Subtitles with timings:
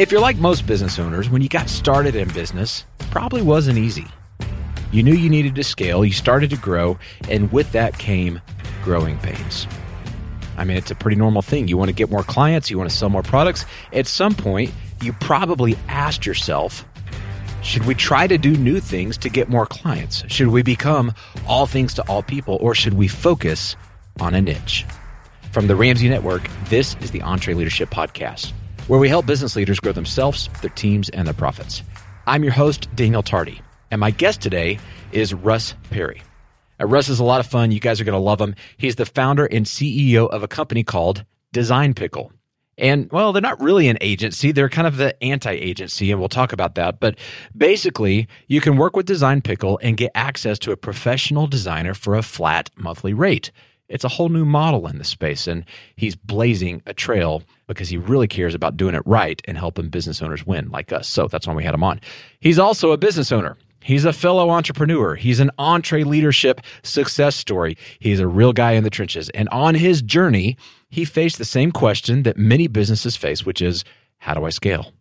[0.00, 4.06] If you're like most business owners, when you got started in business, probably wasn't easy.
[4.92, 6.98] You knew you needed to scale, you started to grow,
[7.28, 8.40] and with that came
[8.82, 9.66] growing pains.
[10.56, 11.68] I mean, it's a pretty normal thing.
[11.68, 13.66] You want to get more clients, you want to sell more products.
[13.92, 14.72] At some point,
[15.02, 16.82] you probably asked yourself,
[17.62, 20.24] should we try to do new things to get more clients?
[20.28, 21.12] Should we become
[21.46, 23.76] all things to all people, or should we focus
[24.18, 24.86] on a niche?
[25.52, 28.54] From the Ramsey Network, this is the EntreLeadership Podcast
[28.90, 31.84] where we help business leaders grow themselves, their teams, and their profits.
[32.26, 34.80] I'm your host, Daniel Tardy, and my guest today
[35.12, 36.22] is Russ Perry.
[36.80, 37.70] Now, Russ is a lot of fun.
[37.70, 38.56] You guys are going to love him.
[38.78, 42.32] He's the founder and CEO of a company called Design Pickle.
[42.76, 44.50] And well, they're not really an agency.
[44.50, 46.98] They're kind of the anti agency, and we'll talk about that.
[46.98, 47.16] But
[47.56, 52.16] basically, you can work with Design Pickle and get access to a professional designer for
[52.16, 53.52] a flat monthly rate.
[53.90, 55.64] It's a whole new model in this space, and
[55.96, 60.22] he's blazing a trail because he really cares about doing it right and helping business
[60.22, 61.08] owners win like us.
[61.08, 62.00] So that's why we had him on.
[62.38, 63.56] He's also a business owner.
[63.82, 65.16] He's a fellow entrepreneur.
[65.16, 67.76] He's an EntreLeadership success story.
[67.98, 69.28] He's a real guy in the trenches.
[69.30, 70.56] And on his journey,
[70.90, 73.84] he faced the same question that many businesses face, which is
[74.18, 74.92] how do I scale?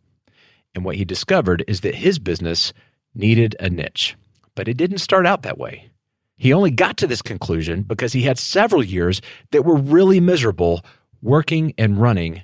[0.74, 2.74] And what he discovered is that his business
[3.14, 4.16] needed a niche,
[4.56, 5.89] but it didn't start out that way.
[6.40, 10.82] He only got to this conclusion because he had several years that were really miserable
[11.22, 12.44] working and running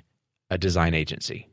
[0.50, 1.48] a design agency.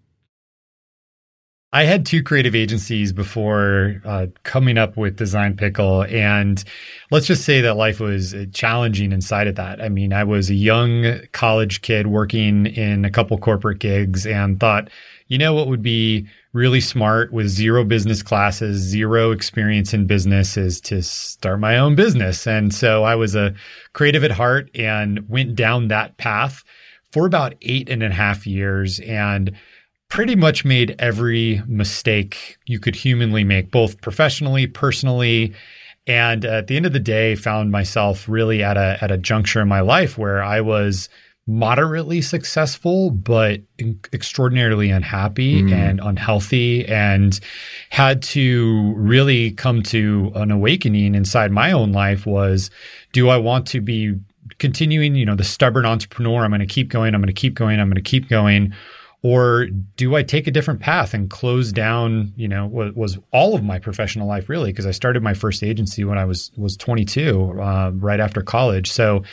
[1.72, 6.04] I had two creative agencies before uh, coming up with Design Pickle.
[6.04, 6.64] And
[7.10, 9.82] let's just say that life was challenging inside of that.
[9.82, 14.60] I mean, I was a young college kid working in a couple corporate gigs and
[14.60, 14.90] thought,
[15.28, 20.56] you know what would be really smart with zero business classes, zero experience in business
[20.56, 22.48] is to start my own business.
[22.48, 23.56] And so I was a
[23.94, 26.64] creative at heart and went down that path
[27.12, 29.56] for about eight and a half years and
[30.10, 35.54] pretty much made every mistake you could humanly make, both professionally, personally.
[36.06, 39.62] And at the end of the day, found myself really at a at a juncture
[39.62, 41.10] in my life where I was
[41.46, 43.62] moderately successful, but
[44.14, 45.74] extraordinarily unhappy mm.
[45.74, 47.40] and unhealthy, and
[47.90, 52.70] had to really come to an awakening inside my own life was
[53.12, 54.16] do I want to be
[54.58, 56.44] continuing, you know, the stubborn entrepreneur?
[56.44, 58.74] I'm going to keep going, I'm going to keep going, I'm going to keep going.
[59.22, 63.56] Or do I take a different path and close down, you know, what was all
[63.56, 64.72] of my professional life really?
[64.72, 68.92] Because I started my first agency when I was was 22, uh, right after college.
[68.92, 69.24] So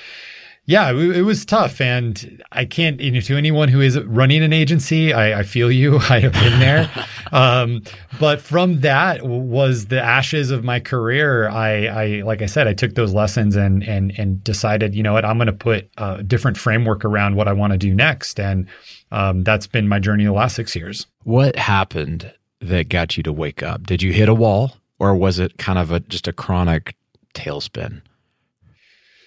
[0.67, 3.01] yeah, it, it, was tough, and I can't.
[3.01, 5.99] You know, to anyone who is running an agency, I, I feel you.
[6.11, 6.91] I have been there.
[7.33, 7.83] um,
[8.21, 11.49] but from that was the ashes of my career.
[11.49, 15.15] I, I, like I said, I took those lessons and and and decided, you know
[15.15, 18.39] what, I'm going to put a different framework around what I want to do next,
[18.39, 18.69] and
[19.11, 21.07] um, that's been my journey the last six years.
[21.25, 23.87] What happened that got you to wake up?
[23.87, 26.95] Did you hit a wall, or was it kind of a just a chronic
[27.35, 28.03] tailspin?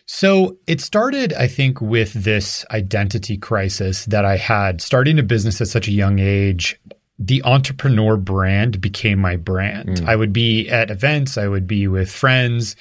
[0.06, 5.62] So it started, I think, with this identity crisis that I had starting a business
[5.62, 6.80] at such a young age.
[7.20, 9.90] The entrepreneur brand became my brand.
[9.90, 10.10] Mm.
[10.10, 12.76] I would be at events, I would be with friends,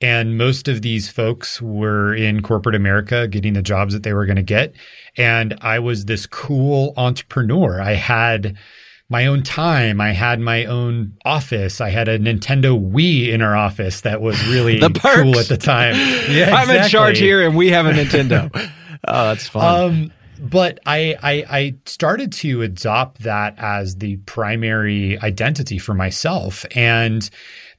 [0.00, 4.26] and most of these folks were in corporate America getting the jobs that they were
[4.26, 4.74] going to get.
[5.16, 7.80] And I was this cool entrepreneur.
[7.80, 8.56] I had
[9.10, 10.00] my own time.
[10.00, 11.80] I had my own office.
[11.80, 15.94] I had a Nintendo Wii in our office that was really cool at the time.
[16.28, 18.50] Yeah, I'm in charge here, and we have a Nintendo.
[19.08, 19.84] oh, that's fun.
[19.84, 26.66] Um, but I, I, I started to adopt that as the primary identity for myself,
[26.74, 27.28] and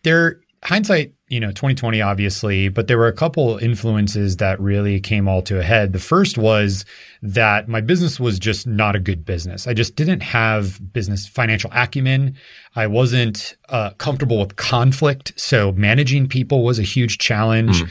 [0.03, 5.27] there hindsight you know 2020 obviously but there were a couple influences that really came
[5.27, 5.93] all to a head.
[5.93, 6.85] The first was
[7.21, 9.67] that my business was just not a good business.
[9.67, 12.35] I just didn't have business financial acumen.
[12.75, 15.33] I wasn't uh, comfortable with conflict.
[15.37, 17.83] So managing people was a huge challenge.
[17.83, 17.89] Mm.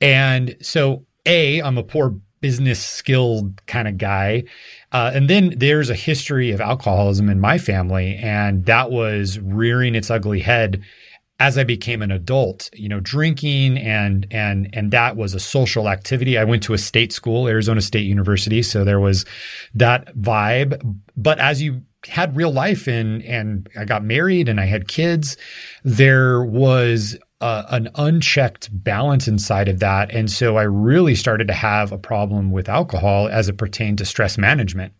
[0.00, 4.42] and so a i'm a poor business skilled kind of guy.
[4.90, 9.94] Uh, and then there's a history of alcoholism in my family and that was rearing
[9.94, 10.82] its ugly head
[11.42, 15.88] as I became an adult, you know, drinking and and and that was a social
[15.88, 16.38] activity.
[16.38, 19.26] I went to a state school, Arizona State University, so there was
[19.74, 20.80] that vibe.
[21.16, 25.36] But as you had real life and and I got married and I had kids,
[25.82, 31.90] there was an unchecked balance inside of that, and so I really started to have
[31.90, 34.92] a problem with alcohol as it pertained to stress management.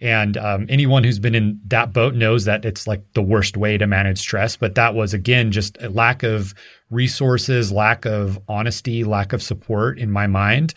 [0.00, 3.78] And um, anyone who's been in that boat knows that it's like the worst way
[3.78, 4.56] to manage stress.
[4.56, 6.54] But that was, again, just a lack of
[6.90, 10.74] resources, lack of honesty, lack of support in my mind.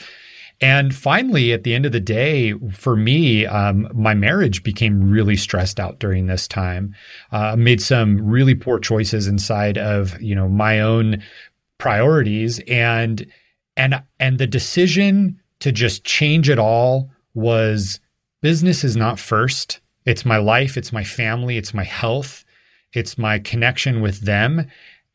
[0.61, 5.37] And finally, at the end of the day, for me, um, my marriage became really
[5.37, 6.95] stressed out during this time.
[7.31, 11.23] Uh, made some really poor choices inside of you know my own
[11.77, 13.25] priorities, and
[13.77, 18.01] and and the decision to just change it all was
[18.41, 19.79] business is not first.
[20.05, 22.45] It's my life, it's my family, it's my health,
[22.93, 24.67] it's my connection with them.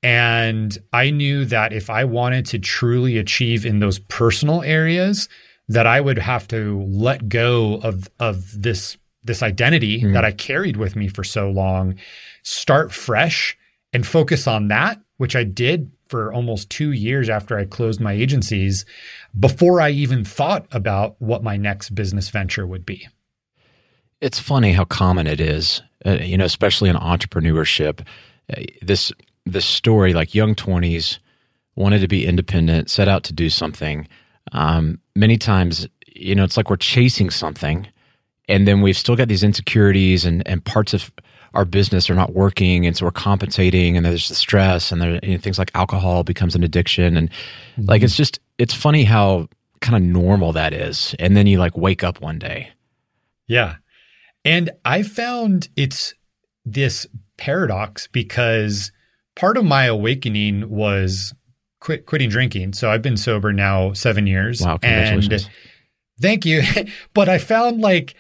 [0.03, 5.29] And I knew that if I wanted to truly achieve in those personal areas,
[5.69, 10.13] that I would have to let go of of this this identity mm.
[10.13, 11.95] that I carried with me for so long,
[12.43, 13.57] start fresh
[13.95, 18.13] and focus on that, which I did for almost 2 years after I closed my
[18.13, 18.85] agencies
[19.39, 23.09] before I even thought about what my next business venture would be.
[24.21, 28.07] It's funny how common it is, uh, you know, especially in entrepreneurship.
[28.55, 29.13] Uh, this
[29.45, 31.19] this story, like young twenties,
[31.77, 34.09] wanted to be independent, set out to do something.
[34.53, 37.87] Um, many times, you know, it's like we're chasing something,
[38.49, 41.11] and then we've still got these insecurities, and and parts of
[41.53, 45.19] our business are not working, and so we're compensating, and there's the stress, and there
[45.23, 47.85] you know, things like alcohol becomes an addiction, and mm-hmm.
[47.87, 49.49] like it's just it's funny how
[49.81, 52.71] kind of normal that is, and then you like wake up one day.
[53.47, 53.77] Yeah,
[54.45, 56.15] and I found it's
[56.65, 57.07] this
[57.37, 58.93] paradox because
[59.35, 61.35] part of my awakening was
[61.81, 62.73] quit quitting drinking.
[62.73, 64.61] So I've been sober now seven years.
[64.61, 65.45] Wow, congratulations.
[65.45, 65.53] And
[66.21, 66.63] thank you.
[67.15, 68.15] but I found like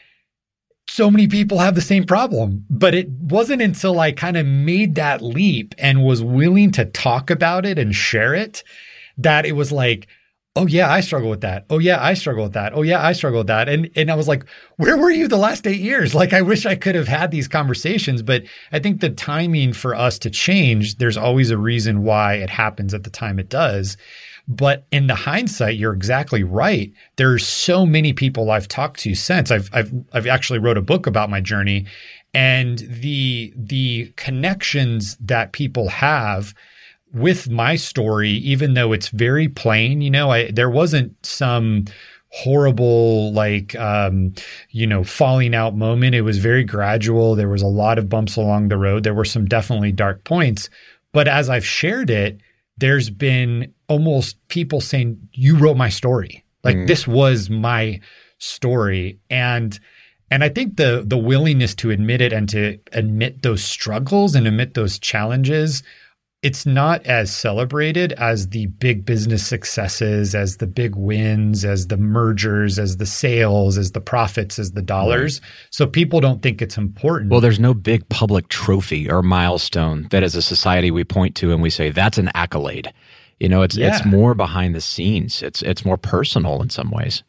[0.86, 2.64] so many people have the same problem.
[2.68, 7.30] But it wasn't until I kind of made that leap and was willing to talk
[7.30, 8.62] about it and share it
[9.16, 10.08] that it was like,
[10.56, 11.66] oh yeah, I struggle with that.
[11.68, 12.74] Oh yeah, I struggle with that.
[12.74, 13.68] Oh yeah, I struggle with that.
[13.68, 14.44] And and I was like,
[14.76, 16.14] where were you the last eight years?
[16.14, 19.94] Like I wish I could have had these conversations, but I think the timing for
[19.94, 23.96] us to change, there's always a reason why it happens at the time it does.
[24.46, 26.92] But in the hindsight, you're exactly right.
[27.16, 29.50] There's so many people I've talked to since.
[29.50, 31.86] I've I've I've actually wrote a book about my journey
[32.34, 36.52] and the the connections that people have
[37.14, 41.86] with my story, even though it's very plain, you know, I, there wasn't some
[42.30, 44.34] horrible like um,
[44.70, 46.14] you know falling out moment.
[46.14, 47.36] It was very gradual.
[47.36, 49.04] There was a lot of bumps along the road.
[49.04, 50.68] There were some definitely dark points.
[51.12, 52.40] But as i've shared it
[52.76, 56.44] there's been almost people saying you wrote my story.
[56.62, 56.86] Like mm.
[56.86, 58.00] this was my
[58.38, 59.18] story.
[59.30, 59.78] And
[60.30, 64.46] and i think the the willingness to admit it and to admit those struggles and
[64.46, 65.82] admit those challenges
[66.44, 71.96] it's not as celebrated as the big business successes, as the big wins, as the
[71.96, 75.40] mergers, as the sales, as the profits, as the dollars.
[75.40, 75.50] Right.
[75.70, 77.30] So people don't think it's important.
[77.30, 81.50] Well, there's no big public trophy or milestone that as a society we point to
[81.50, 82.92] and we say that's an accolade.
[83.40, 83.96] You know, it's yeah.
[83.96, 85.42] it's more behind the scenes.
[85.42, 87.22] It's it's more personal in some ways.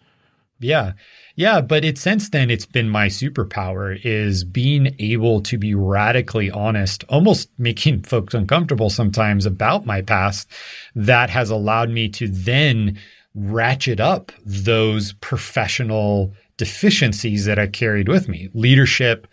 [0.60, 0.92] Yeah.
[1.36, 6.50] Yeah, but it since then it's been my superpower is being able to be radically
[6.50, 10.50] honest, almost making folks uncomfortable sometimes about my past.
[10.96, 12.98] That has allowed me to then
[13.34, 18.50] ratchet up those professional deficiencies that I carried with me.
[18.54, 19.28] Leadership,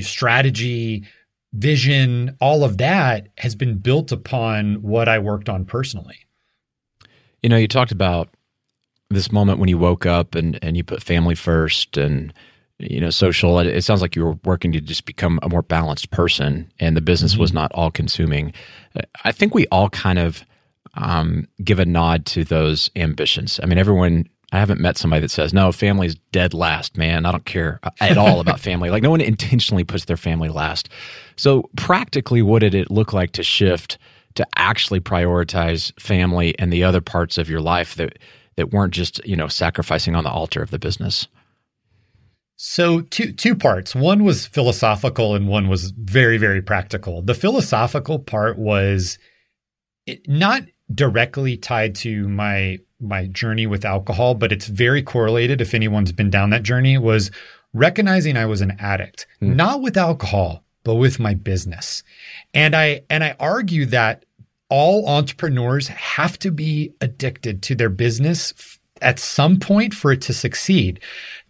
[0.00, 1.04] strategy,
[1.52, 6.26] vision, all of that has been built upon what I worked on personally.
[7.40, 8.28] You know, you talked about
[9.10, 12.32] this moment when you woke up and, and you put family first and
[12.78, 16.10] you know social it, sounds like you were working to just become a more balanced
[16.10, 17.42] person and the business mm-hmm.
[17.42, 18.52] was not all consuming.
[19.24, 20.44] I think we all kind of
[20.94, 23.60] um, give a nod to those ambitions.
[23.62, 27.26] I mean everyone i haven't met somebody that says no family's dead last man.
[27.26, 28.90] I don't care at all about family.
[28.90, 30.88] Like no one intentionally puts their family last.
[31.36, 33.98] So practically what did it look like to shift
[34.34, 38.18] to actually prioritize family and the other parts of your life that
[38.56, 41.28] that weren't just you know sacrificing on the altar of the business?
[42.56, 43.94] So two two parts.
[43.94, 47.22] One was philosophical and one was very very practical.
[47.22, 49.18] The philosophical part was
[50.26, 56.12] not directly tied to my my journey with alcohol but it's very correlated if anyone's
[56.12, 57.30] been down that journey was
[57.72, 59.54] recognizing i was an addict mm.
[59.54, 62.02] not with alcohol but with my business.
[62.54, 64.24] And i and i argue that
[64.70, 70.32] all entrepreneurs have to be addicted to their business at some point for it to
[70.32, 71.00] succeed.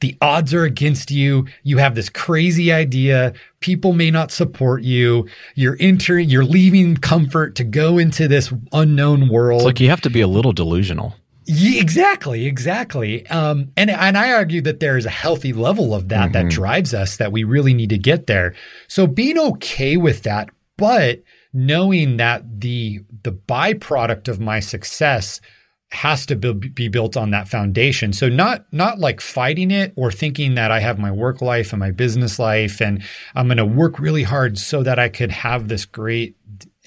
[0.00, 1.46] The odds are against you.
[1.62, 3.34] You have this crazy idea.
[3.60, 5.28] People may not support you.
[5.54, 9.60] You're entering, you're leaving comfort to go into this unknown world.
[9.60, 11.14] It's like you have to be a little delusional.
[11.46, 13.26] Yeah, exactly, exactly.
[13.26, 16.48] Um, and and I argue that there is a healthy level of that mm-hmm.
[16.48, 18.54] that drives us that we really need to get there.
[18.86, 21.22] So being okay with that, but
[21.52, 25.40] knowing that the the byproduct of my success
[25.92, 28.12] has to be built on that foundation.
[28.12, 31.80] So not not like fighting it or thinking that I have my work life and
[31.80, 33.02] my business life and
[33.35, 36.37] I'm going to work really hard so that I could have this great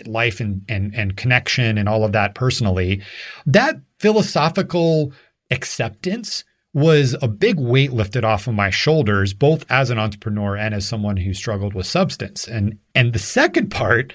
[0.05, 3.01] life and and and connection and all of that personally.
[3.45, 5.11] That philosophical
[5.51, 10.73] acceptance was a big weight lifted off of my shoulders both as an entrepreneur and
[10.73, 12.47] as someone who struggled with substance.
[12.47, 14.13] And and the second part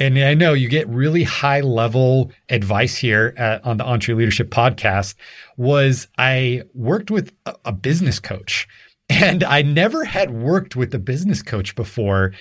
[0.00, 5.16] and I know you get really high level advice here at, on the EntreLeadership podcast.
[5.56, 8.68] Was I worked with a, a business coach,
[9.08, 12.32] and I never had worked with a business coach before,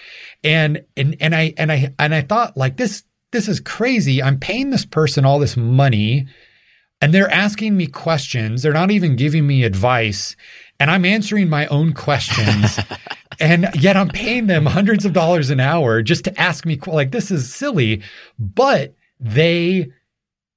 [0.44, 4.22] and and and I and I and I thought like this this is crazy.
[4.22, 6.28] I'm paying this person all this money,
[7.02, 8.62] and they're asking me questions.
[8.62, 10.36] They're not even giving me advice,
[10.80, 12.80] and I'm answering my own questions.
[13.40, 17.12] and yet I'm paying them hundreds of dollars an hour just to ask me like
[17.12, 18.02] this is silly,
[18.40, 19.92] but they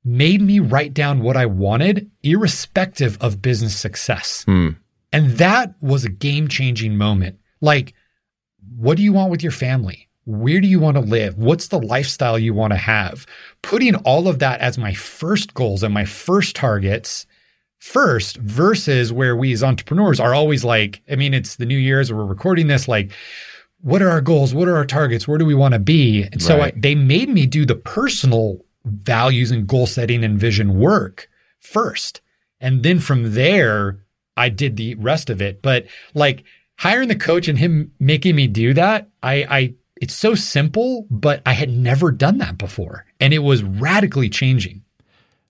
[0.04, 4.44] made me write down what I wanted irrespective of business success.
[4.44, 4.70] Hmm.
[5.12, 7.38] And that was a game-changing moment.
[7.60, 7.94] Like
[8.76, 10.08] what do you want with your family?
[10.24, 11.36] Where do you want to live?
[11.38, 13.26] What's the lifestyle you want to have?
[13.62, 17.26] Putting all of that as my first goals and my first targets
[17.80, 22.12] first versus where we as entrepreneurs are always like, I mean, it's the New Year's,
[22.12, 23.10] we're recording this, like,
[23.80, 24.54] what are our goals?
[24.54, 25.26] What are our targets?
[25.26, 26.24] Where do we want to be?
[26.24, 26.74] And so right.
[26.74, 32.20] I, they made me do the personal values and goal setting and vision work first.
[32.60, 34.04] And then from there,
[34.36, 35.62] I did the rest of it.
[35.62, 36.44] But like
[36.76, 41.40] hiring the coach and him making me do that, I, I, it's so simple, but
[41.46, 43.06] I had never done that before.
[43.18, 44.84] And it was radically changing.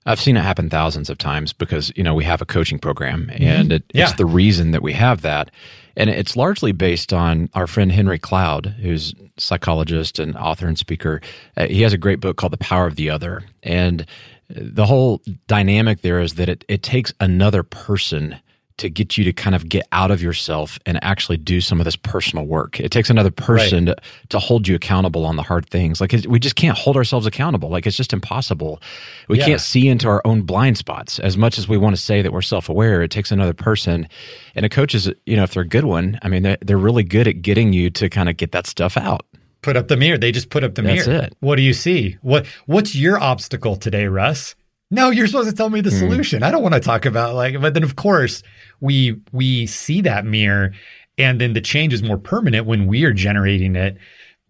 [0.06, 3.26] I've seen it happen thousands of times because you know we have a coaching program,
[3.26, 3.42] mm-hmm.
[3.42, 4.04] and it, yeah.
[4.04, 5.50] it's the reason that we have that,
[5.96, 11.20] and it's largely based on our friend Henry Cloud, who's psychologist and author and speaker.
[11.56, 14.06] Uh, he has a great book called The Power of the Other, and
[14.48, 18.36] the whole dynamic there is that it, it takes another person
[18.80, 21.84] to get you to kind of get out of yourself and actually do some of
[21.84, 22.80] this personal work.
[22.80, 23.96] It takes another person right.
[23.96, 26.00] to, to hold you accountable on the hard things.
[26.00, 27.68] Like we just can't hold ourselves accountable.
[27.68, 28.80] Like it's just impossible.
[29.28, 29.46] We yeah.
[29.46, 32.32] can't see into our own blind spots as much as we want to say that
[32.32, 33.02] we're self aware.
[33.02, 34.08] It takes another person.
[34.54, 36.78] And a coach is, you know, if they're a good one, I mean, they're, they're
[36.78, 39.24] really good at getting you to kind of get that stuff out
[39.62, 40.16] put up the mirror.
[40.16, 41.24] They just put up the That's mirror.
[41.24, 41.36] It.
[41.40, 42.16] What do you see?
[42.22, 44.54] What What's your obstacle today, Russ?
[44.90, 45.98] No, you're supposed to tell me the mm.
[45.98, 46.42] solution.
[46.42, 48.42] I don't want to talk about like, but then of course
[48.80, 50.72] we we see that mirror
[51.18, 53.96] and then the change is more permanent when we are generating it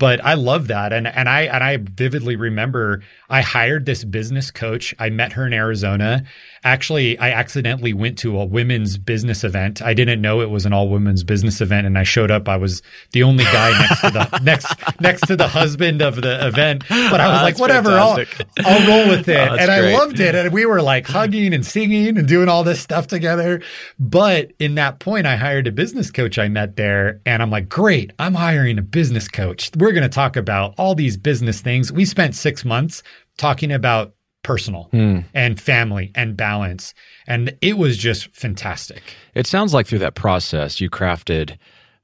[0.00, 0.94] but I love that.
[0.94, 4.94] And and I and I vividly remember I hired this business coach.
[4.98, 6.24] I met her in Arizona.
[6.64, 9.80] Actually, I accidentally went to a women's business event.
[9.80, 12.48] I didn't know it was an all women's business event, and I showed up.
[12.48, 16.46] I was the only guy next to the next next to the husband of the
[16.46, 16.84] event.
[16.88, 18.18] But I was oh, like, whatever, I'll,
[18.64, 19.40] I'll roll with it.
[19.50, 19.94] Oh, and great.
[19.94, 20.34] I loved it.
[20.34, 23.62] And we were like hugging and singing and doing all this stuff together.
[23.98, 27.68] But in that point, I hired a business coach I met there, and I'm like,
[27.68, 29.70] great, I'm hiring a business coach.
[29.76, 31.92] We're going to talk about all these business things.
[31.92, 33.02] We spent six months
[33.36, 35.20] talking about personal hmm.
[35.34, 36.94] and family and balance.
[37.26, 39.02] And it was just fantastic.
[39.34, 41.58] It sounds like through that process, you crafted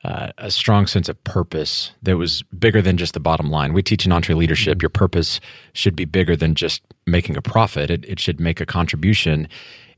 [0.05, 3.73] uh, a strong sense of purpose that was bigger than just the bottom line.
[3.73, 4.83] We teach in EntreLeadership, mm-hmm.
[4.83, 5.40] your purpose
[5.73, 9.49] should be bigger than just making a profit, it, it should make a contribution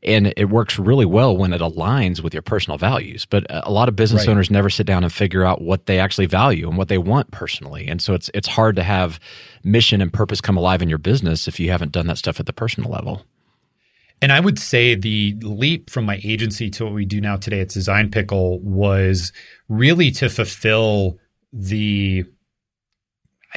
[0.03, 3.27] and it works really well when it aligns with your personal values.
[3.27, 4.33] But a lot of business right.
[4.33, 7.31] owners never sit down and figure out what they actually value and what they want
[7.33, 7.89] personally.
[7.89, 9.19] And so it's it's hard to have
[9.65, 12.47] mission and purpose come alive in your business if you haven't done that stuff at
[12.47, 13.25] the personal level.
[14.21, 17.61] And I would say the leap from my agency to what we do now today
[17.61, 19.33] at Design Pickle was
[19.69, 21.19] really to fulfill
[21.53, 22.25] the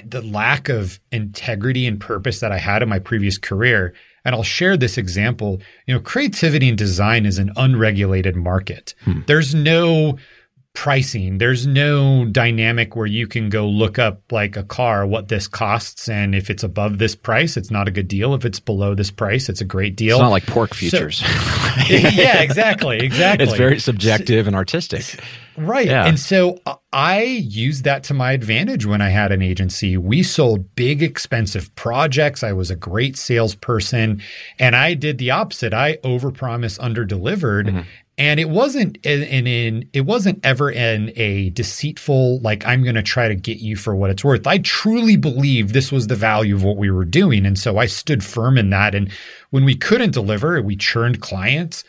[0.05, 4.43] the lack of integrity and purpose that I had in my previous career and I'll
[4.43, 5.61] share this example.
[5.85, 8.93] You know, creativity and design is an unregulated market.
[9.03, 9.21] Hmm.
[9.27, 10.17] There's no
[10.73, 11.37] pricing.
[11.37, 16.07] There's no dynamic where you can go look up like a car what this costs
[16.07, 19.11] and if it's above this price it's not a good deal if it's below this
[19.11, 20.17] price it's a great deal.
[20.17, 21.17] It's not like pork futures.
[21.17, 21.25] So,
[21.89, 23.47] yeah, exactly, exactly.
[23.47, 25.19] It's very subjective so, and artistic.
[25.57, 25.87] Right.
[25.87, 26.05] Yeah.
[26.05, 29.97] And so uh, I used that to my advantage when I had an agency.
[29.97, 32.43] We sold big, expensive projects.
[32.43, 34.21] I was a great salesperson.
[34.59, 35.73] And I did the opposite.
[35.73, 37.67] I overpromised, underdelivered.
[37.67, 37.81] Mm-hmm.
[38.17, 42.95] And it wasn't in, in, in, it wasn't ever in a deceitful like I'm going
[42.95, 44.45] to try to get you for what it's worth.
[44.45, 47.85] I truly believed this was the value of what we were doing, and so I
[47.87, 48.93] stood firm in that.
[48.93, 49.11] And
[49.49, 51.83] when we couldn't deliver, we churned clients.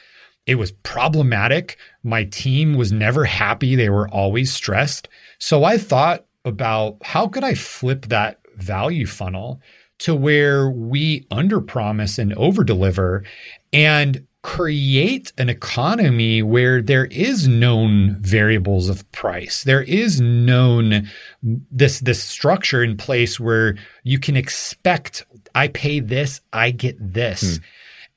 [0.47, 1.77] It was problematic.
[2.03, 3.75] My team was never happy.
[3.75, 5.09] They were always stressed.
[5.39, 9.61] So I thought about how could I flip that value funnel
[9.99, 13.25] to where we underpromise and overdeliver
[13.73, 19.63] and create an economy where there is known variables of price.
[19.63, 21.09] There is known
[21.43, 27.59] this this structure in place where you can expect I pay this, I get this.
[27.59, 27.63] Hmm.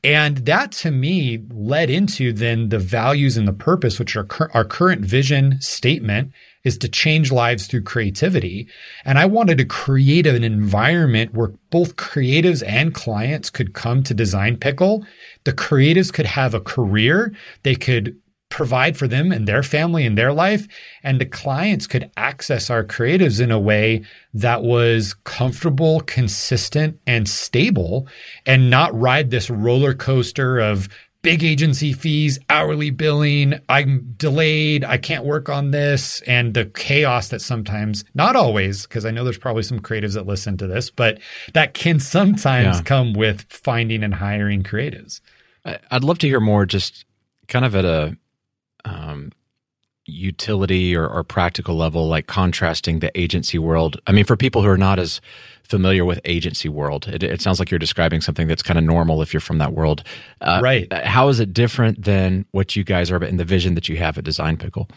[0.03, 4.65] And that to me led into then the values and the purpose, which are our
[4.65, 6.32] current vision statement
[6.65, 8.67] is to change lives through creativity.
[9.05, 14.13] And I wanted to create an environment where both creatives and clients could come to
[14.13, 15.05] Design Pickle.
[15.45, 17.34] The creatives could have a career.
[17.63, 18.19] They could
[18.50, 20.67] provide for them and their family and their life.
[21.03, 24.03] And the clients could access our creatives in a way
[24.34, 28.07] that was comfortable, consistent, and stable
[28.45, 30.88] and not ride this roller coaster of
[31.25, 37.29] big agency fees, hourly billing, I'm delayed, I can't work on this, and the chaos
[37.29, 40.91] that sometimes, not always, because I know there's probably some creatives that listen to this,
[40.91, 41.20] but
[41.53, 42.84] that can sometimes yeah.
[42.84, 45.20] come with finding and hiring creatives.
[45.65, 47.05] I'd love to hear more just
[47.48, 48.15] kind of at a
[48.86, 49.32] um,
[50.05, 54.00] utility or, or practical level, like contrasting the agency world.
[54.05, 55.22] I mean, for people who are not as
[55.67, 57.07] familiar with agency world.
[57.07, 59.74] It, it, sounds like you're describing something that's kind of normal if you're from that
[59.74, 60.03] world.
[60.41, 60.91] Uh, right.
[60.93, 64.17] How is it different than what you guys are in the vision that you have
[64.17, 64.89] at Design Pickle?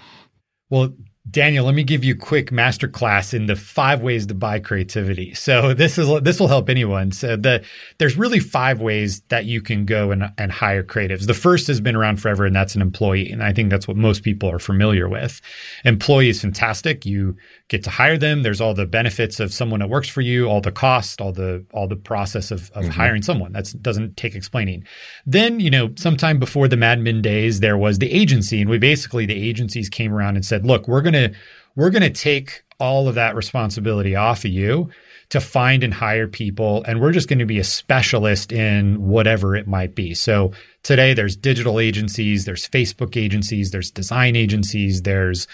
[0.70, 0.92] Well,
[1.30, 5.34] Daniel, let me give you a quick masterclass in the five ways to buy creativity.
[5.34, 7.12] So this is this will help anyone.
[7.12, 7.64] So the
[7.98, 11.26] there's really five ways that you can go and, and hire creatives.
[11.26, 13.30] The first has been around forever, and that's an employee.
[13.30, 15.40] And I think that's what most people are familiar with.
[15.84, 17.04] Employee is fantastic.
[17.04, 17.37] You
[17.68, 18.42] get to hire them.
[18.42, 21.64] There's all the benefits of someone that works for you, all the cost, all the
[21.72, 22.92] all the process of, of mm-hmm.
[22.92, 23.52] hiring someone.
[23.52, 24.84] That doesn't take explaining.
[25.26, 28.78] Then, you know, sometime before the Mad Men days, there was the agency, and we
[28.78, 31.30] basically the agencies came around and said, "Look, we're gonna
[31.76, 34.90] we're gonna take all of that responsibility off of you."
[35.30, 36.82] to find and hire people.
[36.84, 40.14] And we're just going to be a specialist in whatever it might be.
[40.14, 45.46] So today there's digital agencies, there's Facebook agencies, there's design agencies, there's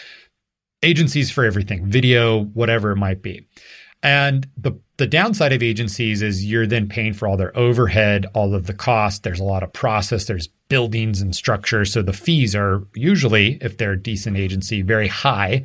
[0.84, 3.46] agencies for everything, video, whatever it might be.
[4.02, 8.54] And the the downside of agencies is you're then paying for all their overhead, all
[8.54, 9.24] of the cost.
[9.24, 10.26] There's a lot of process.
[10.26, 11.84] There's buildings and structure.
[11.84, 15.64] So the fees are usually, if they're a decent agency, very high.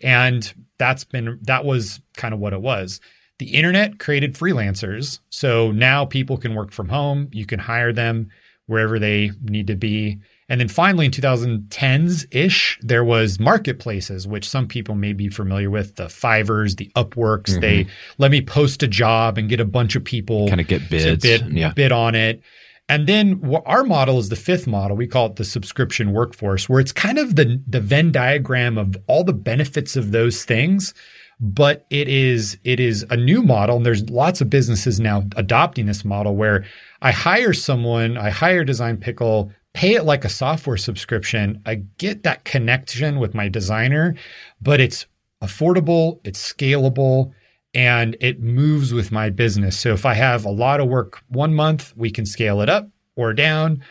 [0.00, 3.00] And that's been that was kind of what it was.
[3.38, 5.20] The internet created freelancers.
[5.30, 7.28] So now people can work from home.
[7.32, 8.30] You can hire them
[8.66, 10.20] wherever they need to be.
[10.50, 15.70] And then finally, in 2010s ish, there was marketplaces, which some people may be familiar
[15.70, 17.50] with the Fiverrs, the Upworks.
[17.50, 17.60] Mm-hmm.
[17.60, 17.86] They
[18.18, 21.22] let me post a job and get a bunch of people kind of get bids,
[21.22, 21.72] bid, yeah.
[21.72, 22.42] bid on it.
[22.88, 24.96] And then our model is the fifth model.
[24.96, 28.96] We call it the subscription workforce, where it's kind of the, the Venn diagram of
[29.06, 30.92] all the benefits of those things.
[31.38, 35.86] But it is it is a new model, and there's lots of businesses now adopting
[35.86, 36.64] this model where
[37.00, 41.62] I hire someone, I hire Design Pickle, pay it like a software subscription.
[41.64, 44.16] I get that connection with my designer,
[44.60, 45.06] but it's
[45.42, 47.32] affordable, it's scalable,
[47.72, 49.78] and it moves with my business.
[49.78, 52.88] So if I have a lot of work one month, we can scale it up
[53.16, 53.82] or down.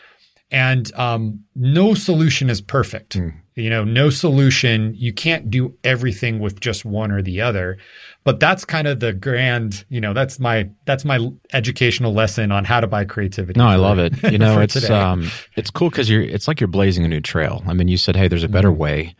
[0.50, 3.16] And um, no solution is perfect.
[3.16, 3.34] Mm.
[3.54, 4.94] You know, no solution.
[4.96, 7.78] You can't do everything with just one or the other
[8.24, 12.64] but that's kind of the grand you know that's my that's my educational lesson on
[12.64, 14.88] how to buy creativity no i love it you know it's today.
[14.88, 17.96] um it's cool because you're it's like you're blazing a new trail i mean you
[17.96, 18.80] said hey there's a better mm-hmm.
[18.80, 19.16] way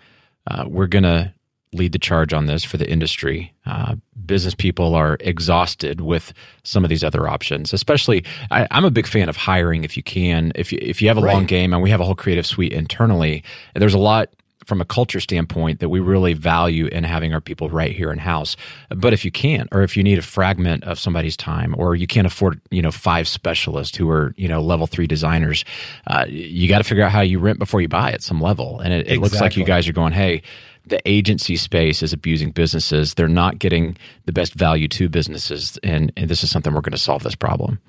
[0.46, 1.34] uh, we're gonna
[1.72, 3.94] lead the charge on this for the industry uh,
[4.26, 6.32] business people are exhausted with
[6.64, 10.02] some of these other options especially I, am a big fan of hiring if you
[10.02, 11.32] can if you if you have a right.
[11.32, 14.30] long game and we have a whole creative suite internally there's a lot
[14.70, 18.18] from a culture standpoint that we really value in having our people right here in
[18.18, 18.56] house.
[18.88, 22.06] But if you can't, or if you need a fragment of somebody's time, or you
[22.06, 25.64] can't afford, you know, five specialists who are, you know, level three designers,
[26.06, 28.78] uh, you got to figure out how you rent before you buy at some level.
[28.78, 29.18] And it, it exactly.
[29.18, 30.42] looks like you guys are going, hey,
[30.86, 33.14] the agency space is abusing businesses.
[33.14, 35.80] They're not getting the best value to businesses.
[35.82, 37.80] And, and this is something we're going to solve this problem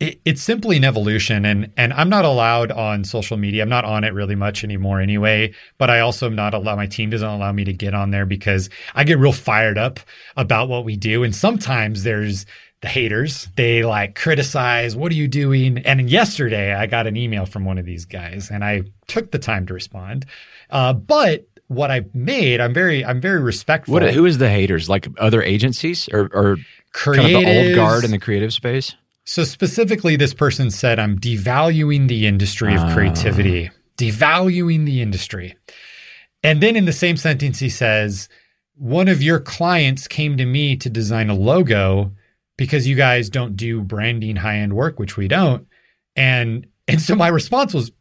[0.00, 3.62] it, it's simply an evolution and and I'm not allowed on social media.
[3.62, 6.86] I'm not on it really much anymore anyway, but I also am not allowed my
[6.86, 10.00] team doesn't allow me to get on there because I get real fired up
[10.36, 12.46] about what we do and sometimes there's
[12.80, 13.48] the haters.
[13.56, 15.78] They like criticize, what are you doing?
[15.78, 19.38] And yesterday I got an email from one of these guys and I took the
[19.40, 20.26] time to respond.
[20.70, 23.94] Uh, but what I made, I'm very, I'm very respectful.
[23.94, 24.88] What, who is the haters?
[24.88, 26.56] Like other agencies or, or
[26.92, 28.94] kind of the old guard in the creative space?
[29.28, 33.70] So specifically, this person said, I'm devaluing the industry of creativity, uh.
[33.98, 35.54] devaluing the industry.
[36.42, 38.30] And then in the same sentence, he says,
[38.74, 42.12] one of your clients came to me to design a logo
[42.56, 45.66] because you guys don't do branding high end work, which we don't.
[46.16, 47.92] And And so my response was,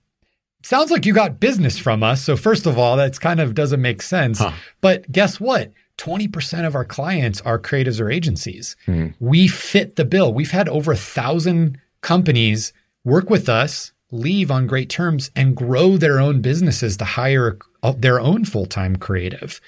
[0.64, 2.24] sounds like you got business from us.
[2.24, 4.40] So first of all, that's kind of doesn't make sense.
[4.40, 4.54] Huh.
[4.80, 5.74] But guess what?
[5.98, 8.76] 20% of our clients are creatives or agencies.
[8.86, 9.08] Hmm.
[9.20, 10.34] We fit the bill.
[10.34, 15.98] We've had over a thousand companies work with us, leave on great terms, and grow
[15.98, 17.58] their own businesses to hire
[17.98, 19.60] their own full time creative.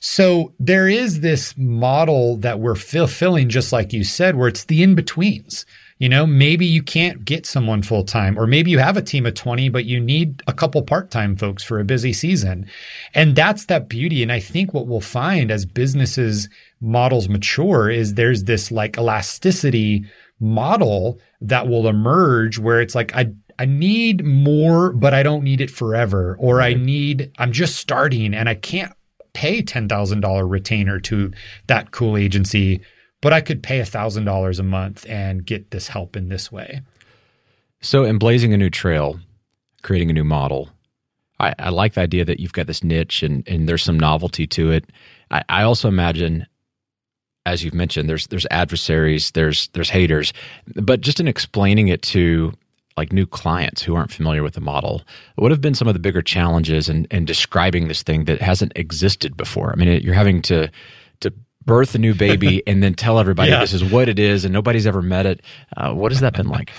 [0.00, 4.82] So there is this model that we're fulfilling, just like you said, where it's the
[4.82, 5.64] in betweens.
[6.02, 9.24] You know, maybe you can't get someone full time, or maybe you have a team
[9.24, 12.66] of 20, but you need a couple part time folks for a busy season.
[13.14, 14.20] And that's that beauty.
[14.20, 16.48] And I think what we'll find as businesses
[16.80, 20.04] models mature is there's this like elasticity
[20.40, 25.60] model that will emerge where it's like, I, I need more, but I don't need
[25.60, 26.36] it forever.
[26.40, 28.92] Or I need, I'm just starting and I can't
[29.34, 31.32] pay $10,000 retainer to
[31.68, 32.80] that cool agency
[33.22, 36.82] but I could pay $1,000 a month and get this help in this way.
[37.80, 39.18] So, in blazing a new trail,
[39.82, 40.68] creating a new model,
[41.40, 44.46] I, I like the idea that you've got this niche and, and there's some novelty
[44.48, 44.84] to it.
[45.30, 46.46] I, I also imagine
[47.44, 50.32] as you've mentioned, there's there's adversaries, there's there's haters,
[50.76, 52.52] but just in explaining it to
[52.96, 55.02] like new clients who aren't familiar with the model,
[55.36, 58.72] what have been some of the bigger challenges in, in describing this thing that hasn't
[58.76, 59.72] existed before?
[59.72, 60.70] I mean, it, you're having to
[61.64, 63.60] birth a new baby and then tell everybody yeah.
[63.60, 65.40] this is what it is and nobody's ever met it.
[65.76, 66.72] Uh, what has that been like?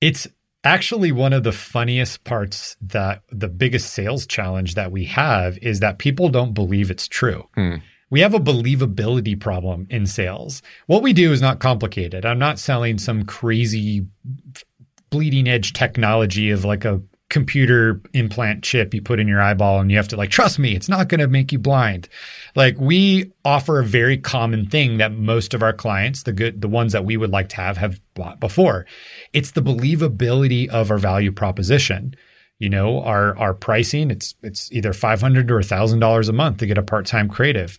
[0.00, 0.26] It's
[0.64, 5.80] actually one of the funniest parts that the biggest sales challenge that we have is
[5.80, 7.48] that people don't believe it's true.
[7.54, 7.76] Hmm.
[8.10, 10.62] We have a believability problem in sales.
[10.86, 12.24] What we do is not complicated.
[12.24, 14.06] I'm not selling some crazy
[15.10, 19.90] bleeding edge technology of like a computer implant chip you put in your eyeball and
[19.90, 22.08] you have to like trust me it's not going to make you blind.
[22.56, 26.68] Like we offer a very common thing that most of our clients the good the
[26.68, 28.86] ones that we would like to have have bought before.
[29.34, 32.14] It's the believability of our value proposition.
[32.58, 36.78] You know our our pricing it's it's either 500 or $1000 a month to get
[36.78, 37.78] a part-time creative.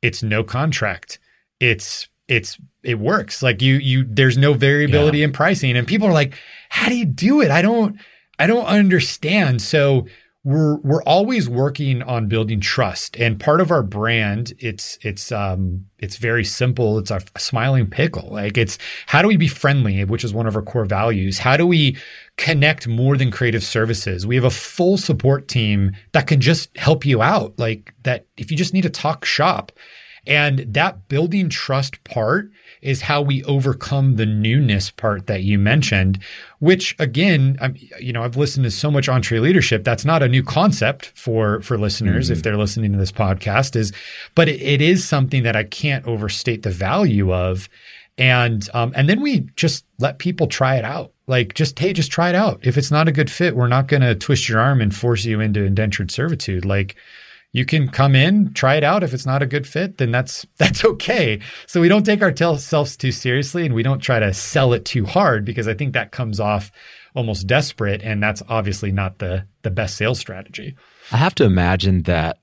[0.00, 1.18] It's no contract.
[1.60, 3.42] It's it's it works.
[3.42, 5.24] Like you you there's no variability yeah.
[5.24, 6.34] in pricing and people are like
[6.70, 7.50] how do you do it?
[7.50, 7.98] I don't
[8.38, 9.62] I don't understand.
[9.62, 10.06] So
[10.46, 15.86] we're we're always working on building trust, and part of our brand it's it's um
[15.98, 16.98] it's very simple.
[16.98, 18.28] It's a smiling pickle.
[18.30, 21.40] Like it's how do we be friendly, which is one of our core values.
[21.40, 21.96] How do we
[22.36, 24.24] connect more than creative services?
[24.24, 27.58] We have a full support team that can just help you out.
[27.58, 29.72] Like that, if you just need to talk shop,
[30.28, 32.50] and that building trust part
[32.82, 36.18] is how we overcome the newness part that you mentioned,
[36.58, 39.84] which again, I'm, you know, I've listened to so much EntreLeadership.
[39.84, 42.34] That's not a new concept for for listeners mm-hmm.
[42.34, 43.76] if they're listening to this podcast.
[43.76, 43.92] Is,
[44.34, 47.68] but it, it is something that I can't overstate the value of,
[48.18, 51.12] and um, and then we just let people try it out.
[51.26, 52.60] Like just hey, just try it out.
[52.62, 55.24] If it's not a good fit, we're not going to twist your arm and force
[55.24, 56.64] you into indentured servitude.
[56.64, 56.96] Like
[57.52, 59.02] you can come in, try it out.
[59.02, 61.40] If it's not a good fit, then that's that's okay.
[61.66, 65.06] So we don't take ourselves too seriously and we don't try to sell it too
[65.06, 66.70] hard because I think that comes off
[67.14, 70.76] almost desperate and that's obviously not the the best sales strategy.
[71.12, 72.38] I have to imagine that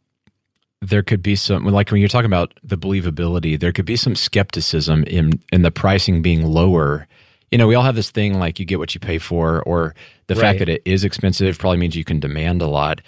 [0.82, 4.16] there could be some like when you're talking about the believability, there could be some
[4.16, 7.08] skepticism in in the pricing being lower.
[7.52, 9.94] You know, we all have this thing like you get what you pay for, or
[10.26, 10.42] the right.
[10.42, 13.00] fact that it is expensive probably means you can demand a lot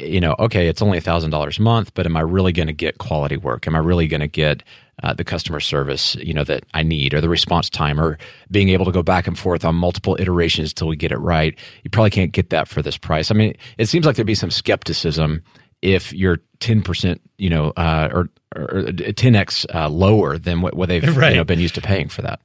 [0.00, 2.98] you know, okay, it's only $1,000 a month, but am I really going to get
[2.98, 3.66] quality work?
[3.66, 4.62] Am I really going to get
[5.02, 8.18] uh, the customer service, you know, that I need or the response time or
[8.50, 11.56] being able to go back and forth on multiple iterations till we get it right?
[11.84, 13.30] You probably can't get that for this price.
[13.30, 15.42] I mean, it seems like there'd be some skepticism
[15.82, 21.16] if you're 10%, you know, uh, or, or 10x uh, lower than what, what they've
[21.16, 21.32] right.
[21.32, 22.40] you know, been used to paying for that.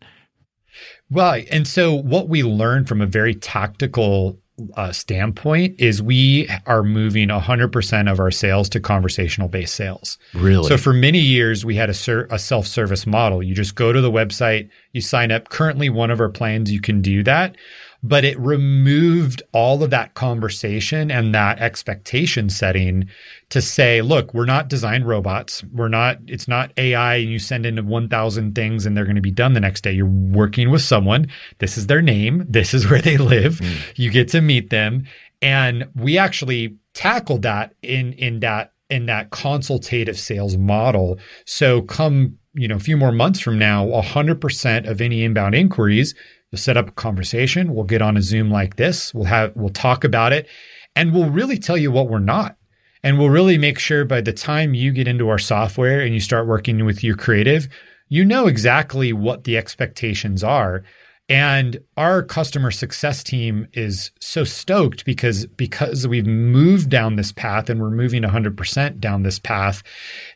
[1.09, 1.47] Right.
[1.51, 4.40] And so what we learned from a very tactical
[4.75, 10.17] uh, standpoint is we are moving 100% of our sales to conversational based sales.
[10.33, 10.67] Really?
[10.67, 13.41] So for many years, we had a, ser- a self service model.
[13.43, 15.49] You just go to the website, you sign up.
[15.49, 17.55] Currently, one of our plans, you can do that
[18.03, 23.07] but it removed all of that conversation and that expectation setting
[23.49, 25.63] to say, look, we're not design robots.
[25.65, 29.21] We're not, it's not AI and you send in 1000 things and they're going to
[29.21, 29.91] be done the next day.
[29.91, 31.27] You're working with someone.
[31.59, 32.45] This is their name.
[32.49, 33.59] This is where they live.
[33.59, 33.77] Mm.
[33.95, 35.05] You get to meet them.
[35.41, 41.19] And we actually tackled that in, in that, in that consultative sales model.
[41.45, 46.15] So come, you know, a few more months from now, 100% of any inbound inquiries
[46.51, 47.73] You'll set up a conversation.
[47.73, 49.13] We'll get on a Zoom like this.
[49.13, 50.47] We'll have we'll talk about it
[50.95, 52.57] and we'll really tell you what we're not.
[53.03, 56.19] And we'll really make sure by the time you get into our software and you
[56.19, 57.67] start working with your creative,
[58.09, 60.83] you know exactly what the expectations are.
[61.29, 67.69] And our customer success team is so stoked because because we've moved down this path
[67.69, 69.81] and we're moving 100% down this path,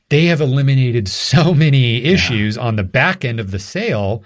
[0.09, 2.63] they have eliminated so many issues yeah.
[2.63, 4.23] on the back end of the sale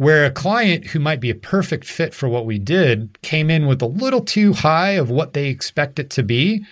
[0.00, 3.66] where a client who might be a perfect fit for what we did came in
[3.66, 6.64] with a little too high of what they expect it to be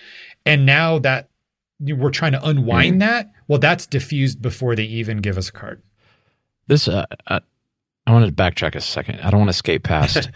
[0.47, 1.29] and now that
[1.79, 2.99] we're trying to unwind mm.
[3.01, 5.79] that, well that's diffused before they even give us a card.
[6.65, 7.41] This uh, uh
[8.07, 9.19] I wanted to backtrack a second.
[9.19, 10.31] I don't want to skate past.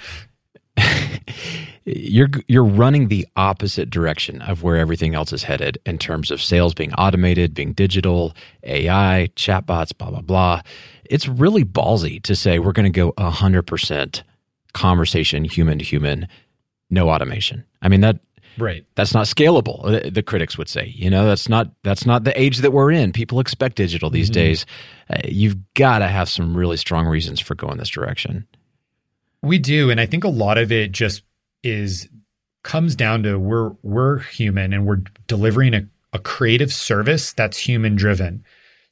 [1.86, 6.44] you're you're running the opposite direction of where everything else is headed in terms of
[6.44, 10.62] sales being automated, being digital, AI, chatbots, blah blah blah.
[11.06, 14.24] It's really ballsy to say we're going to go 100%
[14.74, 16.28] conversation human to human,
[16.90, 17.66] no automation.
[17.82, 18.20] I mean that
[18.58, 18.86] Right.
[18.96, 20.04] That's not scalable.
[20.04, 22.92] The, the, critics would say, you know, that's not that's not the age that we're
[22.92, 23.12] in.
[23.12, 24.34] People expect digital these mm-hmm.
[24.34, 24.66] days.
[25.10, 28.48] Uh, you've got to have some really strong reasons for going this direction.
[29.42, 31.24] We do, and I think a lot of it just
[31.64, 32.08] is
[32.64, 37.96] comes down to we're we're human and we're delivering a, a creative service that's human
[37.96, 38.44] driven.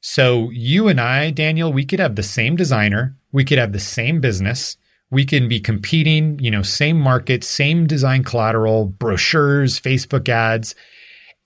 [0.02, 3.78] So you and I, Daniel, we could have the same designer, we could have the
[3.78, 4.76] same business,
[5.10, 10.74] we can be competing, you know, same market, same design collateral, brochures, Facebook ads,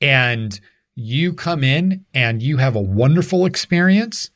[0.01, 0.59] and
[0.95, 4.31] you come in and you have a wonderful experience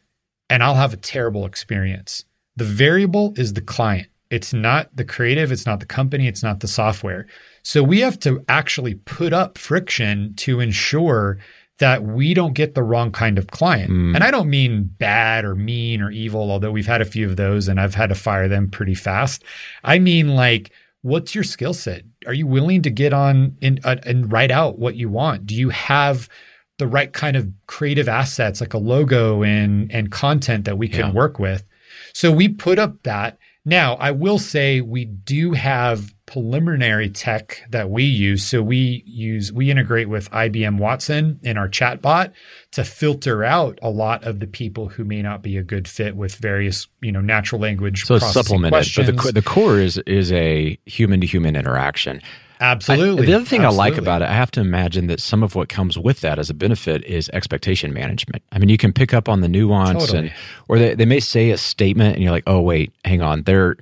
[0.51, 2.25] and I'll have a terrible experience.
[2.57, 4.09] The variable is the client.
[4.31, 7.27] It's not the creative, it's not the company, it's not the software.
[7.63, 11.39] So we have to actually put up friction to ensure
[11.81, 13.91] that we don't get the wrong kind of client.
[13.91, 14.15] Mm.
[14.15, 17.37] And I don't mean bad or mean or evil, although we've had a few of
[17.37, 19.43] those and I've had to fire them pretty fast.
[19.83, 22.03] I mean, like, what's your skill set?
[22.27, 25.47] Are you willing to get on and, uh, and write out what you want?
[25.47, 26.29] Do you have
[26.77, 31.07] the right kind of creative assets like a logo and, and content that we can
[31.07, 31.13] yeah.
[31.13, 31.65] work with?
[32.13, 33.39] So we put up that.
[33.65, 38.45] Now, I will say we do have preliminary tech that we use.
[38.45, 42.33] So we use we integrate with IBM Watson in our chatbot
[42.73, 46.15] to filter out a lot of the people who may not be a good fit
[46.15, 48.05] with various you know natural language.
[48.05, 49.11] So it's supplemented, questions.
[49.11, 52.23] but the the core is is a human to human interaction.
[52.61, 53.23] Absolutely.
[53.23, 53.87] I, the other thing Absolutely.
[53.87, 56.39] I like about it, I have to imagine that some of what comes with that
[56.39, 58.43] as a benefit is expectation management.
[58.53, 60.19] I mean, you can pick up on the nuance totally.
[60.29, 60.33] and
[60.69, 63.79] or they, they may say a statement and you're like, oh wait, hang on, they're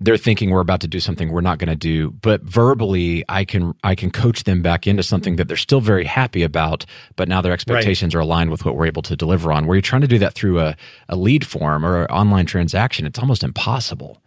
[0.00, 3.44] they're thinking we're about to do something we're not going to do but verbally i
[3.44, 6.84] can i can coach them back into something that they're still very happy about
[7.16, 8.18] but now their expectations right.
[8.18, 10.34] are aligned with what we're able to deliver on where you're trying to do that
[10.34, 10.76] through a,
[11.08, 14.22] a lead form or an online transaction it's almost impossible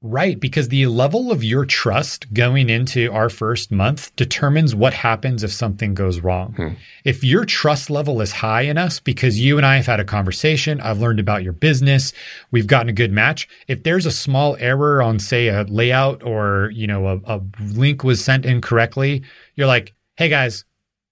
[0.00, 5.42] Right, because the level of your trust going into our first month determines what happens
[5.42, 6.52] if something goes wrong.
[6.52, 6.68] Hmm.
[7.04, 10.04] If your trust level is high in us because you and I have had a
[10.04, 12.12] conversation, I've learned about your business,
[12.52, 13.48] we've gotten a good match.
[13.66, 18.04] If there's a small error on say a layout or, you know, a, a link
[18.04, 19.22] was sent incorrectly,
[19.56, 20.64] you're like, "Hey guys,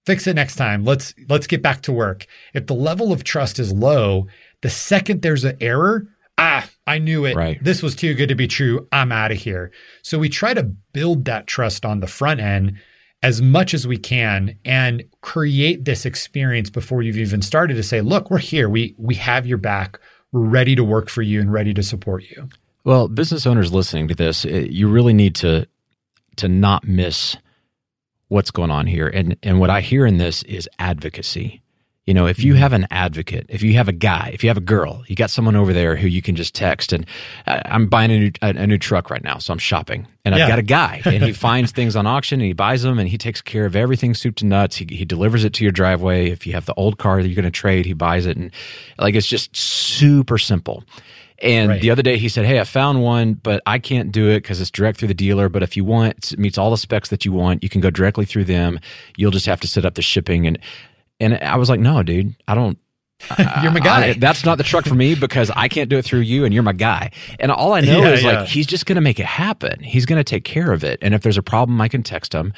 [0.05, 0.85] fix it next time.
[0.85, 4.27] Let's let's get back to work." If the level of trust is low,
[4.61, 7.35] the second there's an error, ah, I knew it.
[7.35, 7.63] Right.
[7.63, 8.87] This was too good to be true.
[8.91, 9.71] I'm out of here.
[10.01, 12.77] So we try to build that trust on the front end
[13.23, 18.01] as much as we can and create this experience before you've even started to say,
[18.01, 18.69] look, we're here.
[18.69, 19.99] We we have your back.
[20.31, 22.49] We're ready to work for you and ready to support you.
[22.83, 25.67] Well, business owners listening to this, eh, you really need to
[26.37, 27.35] to not miss
[28.27, 29.07] what's going on here.
[29.07, 31.63] And and what I hear in this is advocacy.
[32.07, 32.61] You know, if you mm-hmm.
[32.61, 35.29] have an advocate, if you have a guy, if you have a girl, you got
[35.29, 36.93] someone over there who you can just text.
[36.93, 37.05] And
[37.45, 40.39] I'm buying a new, a, a, new truck right now, so I'm shopping, and I've
[40.39, 40.47] yeah.
[40.47, 43.17] got a guy, and he finds things on auction, and he buys them, and he
[43.17, 44.77] takes care of everything, soup to nuts.
[44.77, 46.29] He, he delivers it to your driveway.
[46.29, 48.51] If you have the old car that you're going to trade, he buys it, and
[48.97, 50.85] like it's just super simple.
[51.39, 51.81] And right.
[51.81, 54.59] the other day he said, Hey, I found one, but I can't do it because
[54.59, 55.49] it's direct through the dealer.
[55.49, 57.91] But if you want, it meets all the specs that you want, you can go
[57.91, 58.79] directly through them.
[59.17, 60.47] You'll just have to set up the shipping.
[60.47, 60.57] And
[61.19, 62.77] and I was like, no, dude, I don't.
[63.63, 64.09] you're my guy.
[64.09, 66.53] I, that's not the truck for me because I can't do it through you and
[66.53, 67.09] you're my guy.
[67.39, 68.39] And all I know yeah, is yeah.
[68.39, 69.81] like he's just going to make it happen.
[69.81, 70.99] He's going to take care of it.
[71.01, 72.53] And if there's a problem, I can text him.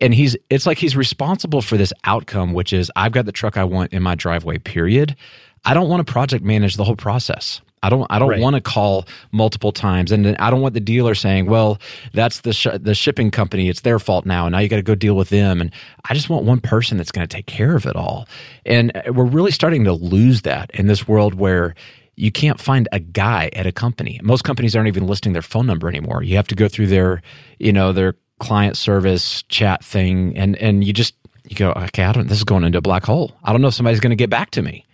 [0.00, 3.56] And he's it's like he's responsible for this outcome, which is I've got the truck
[3.56, 4.58] I want in my driveway.
[4.58, 5.16] Period.
[5.64, 7.60] I don't want to project manage the whole process.
[7.84, 8.40] I don't I don't right.
[8.40, 11.78] want to call multiple times, and I don't want the dealer saying, "Well,
[12.14, 14.82] that's the sh- the shipping company; it's their fault now, and now you got to
[14.82, 15.70] go deal with them." And
[16.08, 18.26] I just want one person that's going to take care of it all.
[18.64, 21.74] And uh, we're really starting to lose that in this world where
[22.16, 24.18] you can't find a guy at a company.
[24.22, 26.22] Most companies aren't even listing their phone number anymore.
[26.22, 27.20] You have to go through their,
[27.58, 31.14] you know, their client service chat thing, and and you just
[31.46, 32.28] you go, okay, I don't.
[32.28, 33.36] This is going into a black hole.
[33.44, 34.86] I don't know if somebody's going to get back to me.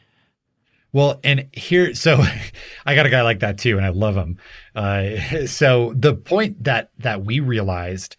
[0.92, 2.22] Well, and here, so
[2.86, 4.38] I got a guy like that too, and I love him.
[4.74, 8.16] Uh, so the point that that we realized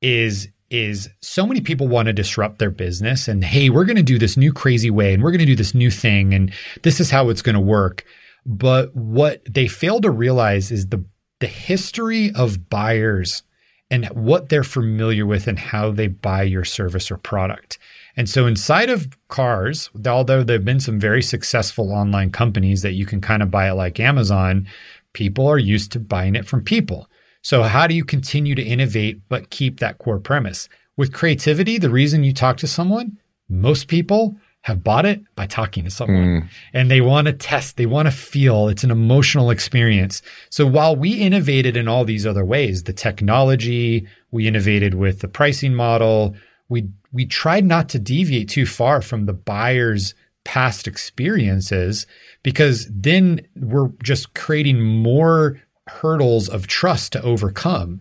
[0.00, 4.02] is is so many people want to disrupt their business and hey we're going to
[4.02, 6.52] do this new crazy way and we're going to do this new thing and
[6.82, 8.04] this is how it's going to work
[8.44, 11.02] but what they fail to realize is the
[11.40, 13.42] the history of buyers
[13.90, 17.78] and what they're familiar with and how they buy your service or product
[18.18, 22.92] and so inside of cars although there have been some very successful online companies that
[22.92, 24.68] you can kind of buy it like amazon
[25.14, 27.08] people are used to buying it from people
[27.42, 30.68] so, how do you continue to innovate but keep that core premise?
[30.96, 35.84] With creativity, the reason you talk to someone, most people have bought it by talking
[35.84, 36.48] to someone mm.
[36.74, 40.20] and they want to test, they want to feel it's an emotional experience.
[40.50, 45.28] So, while we innovated in all these other ways, the technology, we innovated with the
[45.28, 46.34] pricing model,
[46.68, 52.06] we, we tried not to deviate too far from the buyer's past experiences
[52.42, 58.00] because then we're just creating more hurdles of trust to overcome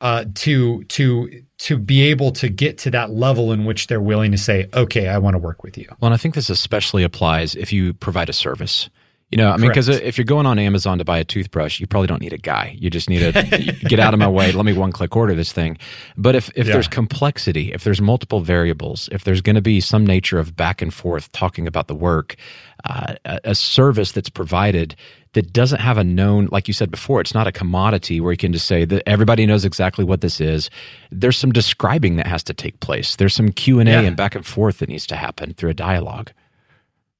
[0.00, 4.32] uh, to to to be able to get to that level in which they're willing
[4.32, 7.02] to say, "Okay, I want to work with you." Well, and I think this especially
[7.02, 8.90] applies if you provide a service.
[9.30, 11.88] You know, I mean, because if you're going on Amazon to buy a toothbrush, you
[11.88, 12.76] probably don't need a guy.
[12.78, 14.52] You just need to get out of my way.
[14.52, 15.76] Let me one click order this thing.
[16.16, 16.74] But if, if yeah.
[16.74, 20.80] there's complexity, if there's multiple variables, if there's going to be some nature of back
[20.80, 22.36] and forth talking about the work,
[22.84, 24.94] uh, a, a service that's provided
[25.32, 28.38] that doesn't have a known, like you said before, it's not a commodity where you
[28.38, 30.70] can just say that everybody knows exactly what this is.
[31.10, 33.16] There's some describing that has to take place.
[33.16, 35.74] There's some Q and A and back and forth that needs to happen through a
[35.74, 36.30] dialogue.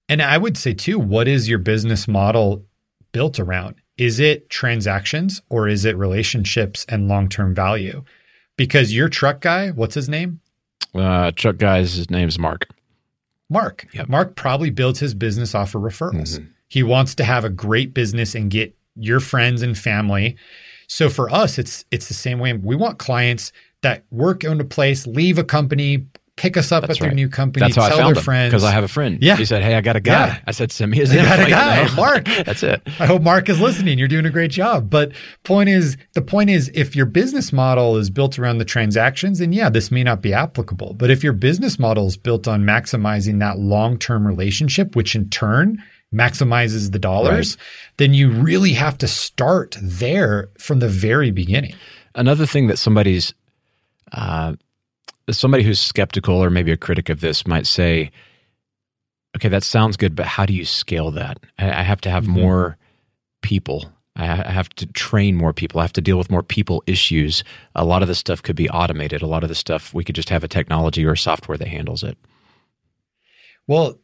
[0.08, 2.64] And I would say too, what is your business model
[3.12, 3.76] built around?
[3.96, 8.04] Is it transactions or is it relationships and long term value?
[8.56, 10.40] Because your truck guy, what's his name?
[10.94, 12.68] Uh, truck guy's his name's Mark.
[13.48, 13.86] Mark.
[13.92, 14.08] Yep.
[14.08, 16.38] Mark probably builds his business off of referrals.
[16.38, 16.44] Mm-hmm.
[16.68, 20.36] He wants to have a great business and get your friends and family.
[20.88, 22.52] So for us, it's it's the same way.
[22.52, 26.98] We want clients that work in a place, leave a company, pick us up That's
[26.98, 27.08] at right.
[27.08, 27.64] their new company.
[27.64, 29.18] That's how tell I found their friends because I have a friend.
[29.20, 30.38] Yeah, he said, "Hey, I got a guy." Yeah.
[30.46, 31.94] I said, "Send me his info." got a guy?
[31.96, 32.24] Mark.
[32.24, 32.82] That's it.
[32.98, 33.98] I hope Mark is listening.
[33.98, 34.90] You're doing a great job.
[34.90, 35.12] But
[35.44, 39.52] point is, the point is, if your business model is built around the transactions, then
[39.52, 40.94] yeah, this may not be applicable.
[40.94, 45.30] But if your business model is built on maximizing that long term relationship, which in
[45.30, 47.96] turn maximizes the dollars, right.
[47.96, 51.74] then you really have to start there from the very beginning.
[52.14, 53.34] Another thing that somebody's
[54.12, 54.54] uh,
[55.30, 58.10] somebody who's skeptical or maybe a critic of this might say,
[59.36, 61.38] okay, that sounds good, but how do you scale that?
[61.58, 62.40] I, have to have mm-hmm.
[62.40, 62.78] more
[63.42, 63.92] people.
[64.16, 65.80] I have to train more people.
[65.80, 67.42] I have to deal with more people issues.
[67.74, 69.22] A lot of the stuff could be automated.
[69.22, 72.04] A lot of the stuff we could just have a technology or software that handles
[72.04, 72.16] it.
[73.66, 73.98] Well,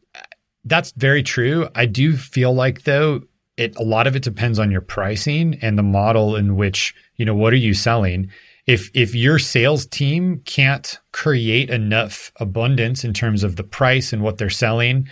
[0.65, 1.69] that's very true.
[1.75, 3.23] I do feel like though
[3.57, 7.25] it a lot of it depends on your pricing and the model in which, you
[7.25, 8.29] know, what are you selling?
[8.67, 14.21] If if your sales team can't create enough abundance in terms of the price and
[14.21, 15.07] what they're selling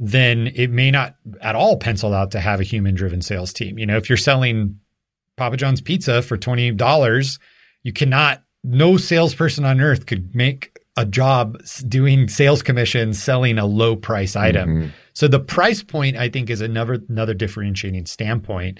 [0.00, 3.78] then it may not at all pencil out to have a human driven sales team.
[3.78, 4.78] You know if you're selling
[5.36, 7.38] papa john's pizza for $20
[7.82, 13.66] you cannot no salesperson on earth could make a job doing sales commissions selling a
[13.66, 14.68] low price item.
[14.68, 14.88] Mm-hmm.
[15.12, 18.78] so the price point i think is another another differentiating standpoint.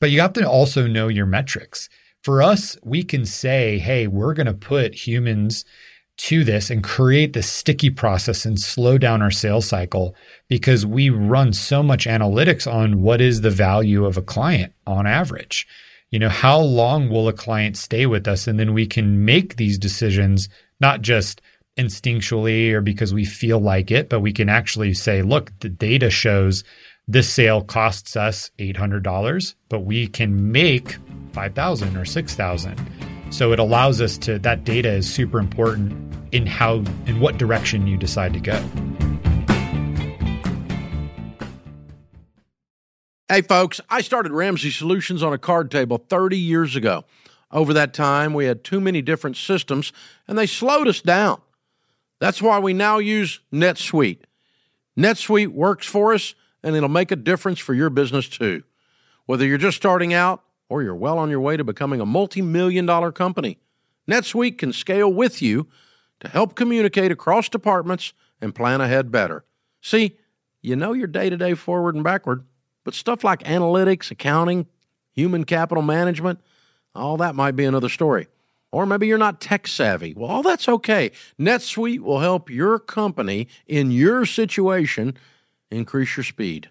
[0.00, 1.88] But you have to also know your metrics
[2.24, 5.64] for us, we can say, hey, we're going to put humans
[6.16, 10.14] to this and create this sticky process and slow down our sales cycle
[10.48, 15.06] because we run so much analytics on what is the value of a client on
[15.06, 15.66] average.
[16.10, 18.46] You know, how long will a client stay with us?
[18.46, 20.48] And then we can make these decisions,
[20.80, 21.42] not just
[21.76, 26.08] instinctually or because we feel like it, but we can actually say, look, the data
[26.08, 26.64] shows
[27.06, 30.96] this sale costs us $800, but we can make
[31.32, 32.90] 5,000 or 6,000.
[33.30, 35.92] So it allows us to that data is super important
[36.32, 38.56] in how in what direction you decide to go.
[43.28, 47.04] Hey folks, I started Ramsey Solutions on a card table 30 years ago.
[47.50, 49.92] Over that time, we had too many different systems
[50.28, 51.40] and they slowed us down.
[52.20, 54.20] That's why we now use NetSuite.
[54.96, 56.34] NetSuite works for us
[56.64, 58.64] and it'll make a difference for your business too.
[59.26, 62.42] Whether you're just starting out or you're well on your way to becoming a multi
[62.42, 63.58] million dollar company,
[64.10, 65.68] NetSuite can scale with you
[66.20, 69.44] to help communicate across departments and plan ahead better.
[69.80, 70.16] See,
[70.62, 72.44] you know your day to day forward and backward,
[72.82, 74.66] but stuff like analytics, accounting,
[75.12, 76.40] human capital management,
[76.94, 78.28] all that might be another story.
[78.72, 80.14] Or maybe you're not tech savvy.
[80.14, 81.12] Well, all that's okay.
[81.38, 85.16] NetSuite will help your company in your situation
[85.74, 86.70] increase your speed.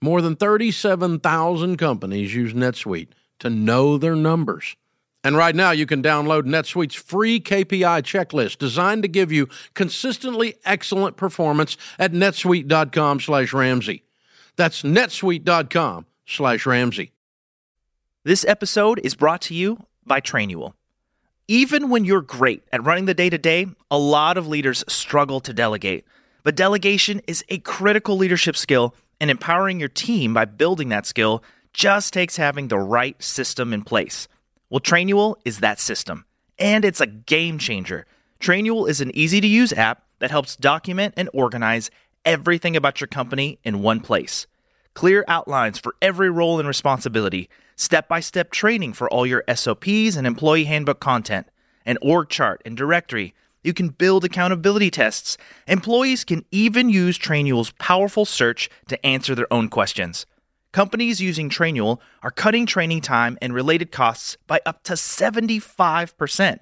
[0.00, 3.08] More than 37,000 companies use NetSuite
[3.40, 4.76] to know their numbers.
[5.24, 10.54] And right now, you can download NetSuite's free KPI checklist designed to give you consistently
[10.64, 14.04] excellent performance at netsuite.com slash Ramsey.
[14.56, 17.12] That's netsuite.com slash Ramsey.
[18.24, 20.74] This episode is brought to you by Trainual.
[21.48, 25.40] Even when you're great at running the day to day, a lot of leaders struggle
[25.40, 26.04] to delegate.
[26.42, 31.42] But delegation is a critical leadership skill, and empowering your team by building that skill
[31.72, 34.28] just takes having the right system in place.
[34.70, 36.24] Well, Trainual is that system,
[36.58, 38.06] and it's a game changer.
[38.40, 41.90] Trainual is an easy to use app that helps document and organize
[42.24, 44.46] everything about your company in one place.
[44.94, 50.16] Clear outlines for every role and responsibility, step by step training for all your SOPs
[50.16, 51.46] and employee handbook content,
[51.86, 53.34] an org chart and directory.
[53.62, 55.36] You can build accountability tests.
[55.66, 60.26] Employees can even use Trainual's powerful search to answer their own questions.
[60.72, 66.60] Companies using Trainual are cutting training time and related costs by up to 75%.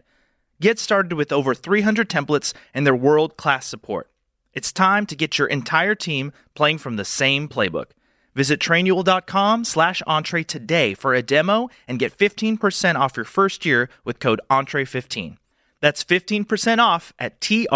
[0.61, 4.11] Get started with over 300 templates and their world class support.
[4.55, 7.91] It's time to get your entire team playing from the same playbook.
[8.35, 13.91] Visit trainual.com slash entree today for a demo and get 15% off your first year
[14.05, 15.37] with code entree15.
[15.81, 17.73] That's 15% off at T-R-A-I-N-U-A-L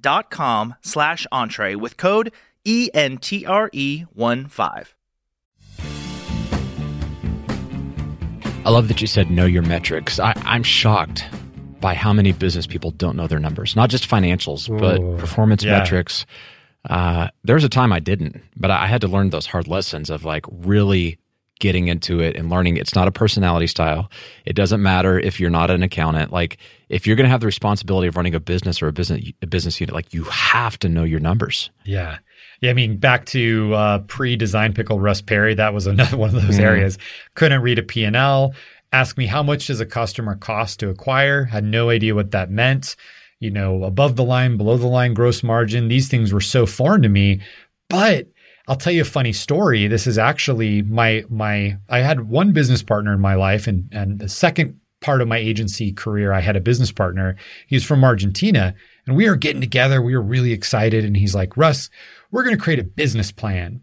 [0.00, 2.32] dot com slash entree with code
[2.64, 4.86] E-N-T-R-E-1-5.
[8.64, 10.20] I love that you said know your metrics.
[10.20, 11.24] I, I'm shocked
[11.80, 15.78] by how many business people don't know their numbers, not just financials, but performance yeah.
[15.78, 16.26] metrics.
[16.88, 20.10] Uh, there was a time I didn't, but I had to learn those hard lessons
[20.10, 21.18] of like really
[21.58, 24.10] getting into it and learning it's not a personality style.
[24.44, 26.32] It doesn't matter if you're not an accountant.
[26.32, 29.24] Like if you're going to have the responsibility of running a business or a business
[29.42, 31.70] a business unit, like you have to know your numbers.
[31.84, 32.18] Yeah.
[32.60, 36.42] Yeah, I mean, back to uh, pre-design pickle Russ Perry, that was another one of
[36.42, 36.62] those Mhm.
[36.64, 36.98] areas.
[37.34, 38.54] Couldn't read a P&L.
[38.92, 41.44] Asked me how much does a customer cost to acquire?
[41.44, 42.96] Had no idea what that meant.
[43.38, 45.86] You know, above the line, below the line, gross margin.
[45.88, 47.40] These things were so foreign to me.
[47.88, 48.26] But
[48.68, 49.86] I'll tell you a funny story.
[49.88, 51.78] This is actually my my.
[51.88, 55.38] I had one business partner in my life, and and the second part of my
[55.38, 57.36] agency career, I had a business partner.
[57.66, 58.74] He's from Argentina,
[59.06, 60.02] and we were getting together.
[60.02, 61.88] We were really excited, and he's like, "Russ,
[62.30, 63.82] we're going to create a business plan,"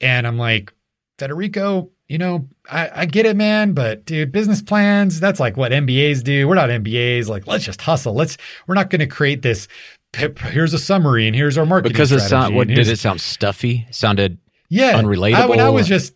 [0.00, 0.72] and I'm like,
[1.16, 5.72] "Federico, you know, I, I get it, man, but dude, business plans, that's like what
[5.72, 6.46] MBAs do.
[6.46, 7.28] We're not MBAs.
[7.28, 8.14] Like, let's just hustle.
[8.14, 9.68] Let's, we're not going to create this.
[10.14, 13.86] Here's a summary and here's our marketing Because it sound, what did it sound stuffy?
[13.90, 14.38] Sounded
[14.68, 15.34] yeah, unrelatable?
[15.34, 16.14] I, when I was just,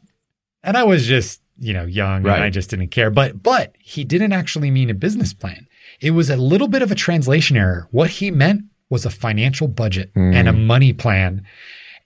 [0.62, 2.36] and I was just, you know, young Right.
[2.36, 3.10] and I just didn't care.
[3.10, 5.66] But, but he didn't actually mean a business plan.
[6.00, 7.88] It was a little bit of a translation error.
[7.90, 10.32] What he meant was a financial budget hmm.
[10.32, 11.44] and a money plan.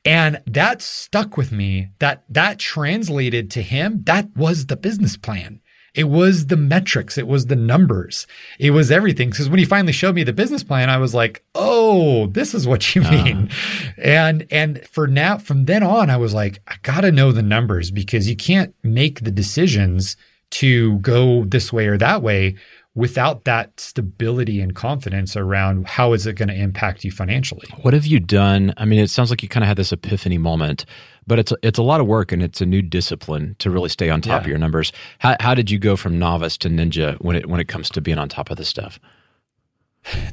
[0.04, 1.90] And that stuck with me.
[2.00, 4.02] That that translated to him.
[4.04, 5.60] That was the business plan.
[5.94, 7.18] It was the metrics.
[7.18, 8.26] It was the numbers.
[8.58, 9.30] It was everything.
[9.30, 12.66] Because when he finally showed me the business plan, I was like, "Oh, this is
[12.66, 13.24] what you uh-huh.
[13.24, 13.50] mean."
[13.98, 17.42] And and for now, from then on, I was like, "I got to know the
[17.42, 20.16] numbers because you can't make the decisions
[20.52, 22.56] to go this way or that way
[22.94, 27.94] without that stability and confidence around how is it going to impact you financially." What
[27.94, 28.74] have you done?
[28.76, 30.84] I mean, it sounds like you kind of had this epiphany moment,
[31.26, 34.10] but it's it's a lot of work and it's a new discipline to really stay
[34.10, 34.92] on top of your numbers.
[35.18, 38.00] How how did you go from novice to ninja when it when it comes to
[38.00, 38.98] being on top of this stuff?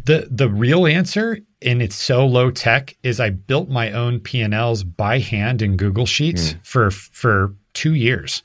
[0.05, 4.41] The the real answer, and it's so low tech, is I built my own P
[4.41, 6.57] and Ls by hand in Google Sheets hmm.
[6.63, 8.41] for for two years.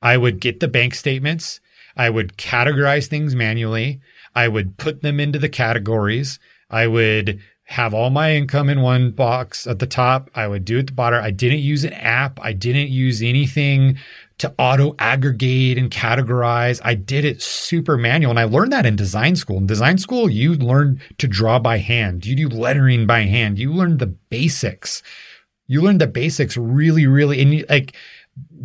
[0.00, 1.60] I would get the bank statements.
[1.98, 4.00] I would categorize things manually.
[4.34, 6.38] I would put them into the categories.
[6.70, 10.30] I would have all my income in one box at the top.
[10.34, 11.22] I would do it at the bottom.
[11.22, 12.40] I didn't use an app.
[12.40, 13.98] I didn't use anything
[14.38, 16.80] to auto aggregate and categorize.
[16.82, 18.30] I did it super manual.
[18.30, 19.58] And I learned that in design school.
[19.58, 22.24] In design school, you learn to draw by hand.
[22.24, 23.58] You do lettering by hand.
[23.58, 25.02] You learn the basics.
[25.66, 27.94] You learn the basics really, really, and you, like,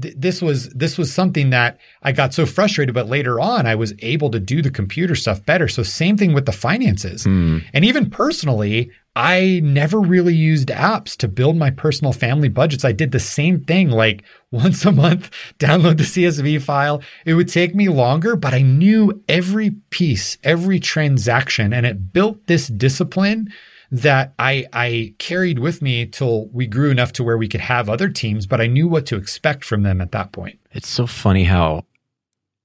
[0.02, 3.76] th- this was this was something that I got so frustrated, but later on I
[3.76, 5.68] was able to do the computer stuff better.
[5.68, 7.60] So same thing with the finances, hmm.
[7.74, 12.84] and even personally, I never really used apps to build my personal family budgets.
[12.84, 15.30] I did the same thing, like once a month,
[15.60, 17.02] download the CSV file.
[17.26, 22.48] It would take me longer, but I knew every piece, every transaction, and it built
[22.48, 23.52] this discipline
[23.94, 27.90] that I I carried with me till we grew enough to where we could have
[27.90, 30.60] other teams, but I knew what to expect from them at that point.
[30.72, 31.86] It's so funny how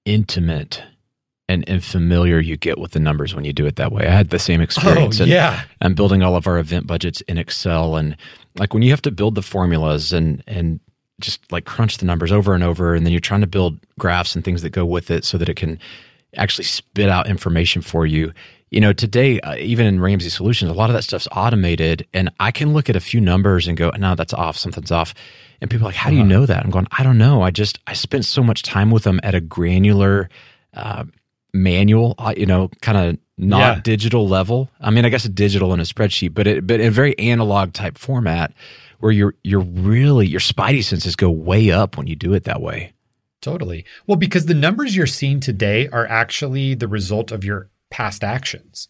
[0.07, 0.83] intimate
[1.47, 4.07] and, and familiar you get with the numbers when you do it that way.
[4.07, 5.20] I had the same oh, experience.
[5.20, 5.64] Oh, yeah.
[5.83, 8.16] I'm building all of our event budgets in Excel and
[8.59, 10.81] like when you have to build the formulas and and
[11.20, 14.35] just like crunch the numbers over and over and then you're trying to build graphs
[14.35, 15.79] and things that go with it so that it can
[16.37, 18.33] actually spit out information for you.
[18.71, 22.31] You know, today uh, even in Ramsey Solutions, a lot of that stuff's automated and
[22.39, 25.14] I can look at a few numbers and go, "No, that's off, something's off."
[25.61, 27.43] And people are like, "How do you know that?" I'm going, "I don't know.
[27.43, 30.29] I just I spent so much time with them at a granular
[30.75, 31.05] uh,
[31.55, 33.81] manual, uh, you know, kind of not Yeah.
[33.83, 34.69] digital level.
[34.81, 37.19] I mean, I guess a digital in a spreadsheet, but it, but in a very
[37.19, 38.53] analog type format
[39.01, 42.61] where you're you're really your spidey senses go way up when you do it that
[42.61, 42.93] way.
[43.41, 43.85] Totally.
[44.07, 48.89] Well, because the numbers you're seeing today are actually the result of your past actions.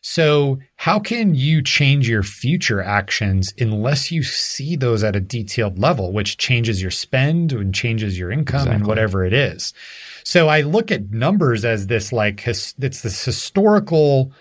[0.00, 5.78] So, how can you change your future actions unless you see those at a detailed
[5.78, 9.74] level, which changes your spend and changes your income and whatever it is?
[10.22, 14.32] So, I look at numbers as this like his, it's this historical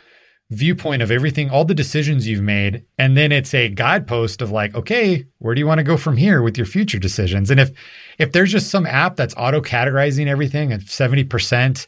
[0.49, 4.76] viewpoint of everything, all the decisions you've made, and then it's a guidepost of like,
[4.76, 7.51] okay, where do you want to go from here with your future decisions?
[7.51, 7.72] And if
[8.18, 11.88] if there's just some app that's auto categorizing everything at seventy percent,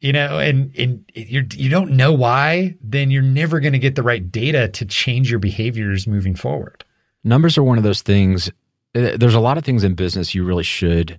[0.00, 3.94] you know, and and you you don't know why, then you're never going to get
[3.94, 6.84] the right data to change your behaviors moving forward.
[7.24, 8.48] Numbers are one of those things.
[8.94, 11.18] uh, There's a lot of things in business you really should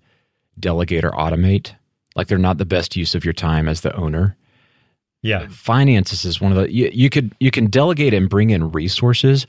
[0.59, 1.73] delegate or automate.
[2.15, 4.37] Like they're not the best use of your time as the owner.
[5.21, 8.71] Yeah, finances is one of the you, you could you can delegate and bring in
[8.71, 9.47] resources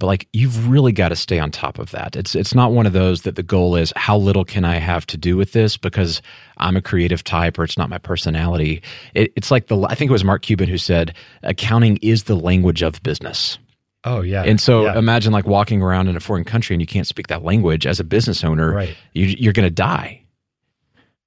[0.00, 2.86] but like you've really got to stay on top of that it's it's not one
[2.86, 5.76] of those that the goal is how little can i have to do with this
[5.76, 6.20] because
[6.56, 8.82] i'm a creative type or it's not my personality
[9.14, 12.34] it, it's like the i think it was mark cuban who said accounting is the
[12.34, 13.58] language of business
[14.02, 14.42] Oh yeah.
[14.44, 14.98] and so Yeah.
[14.98, 18.00] imagine like walking around in a foreign country and you can't speak that language as
[18.00, 18.96] a business owner Right.
[19.12, 20.24] you, you're going to die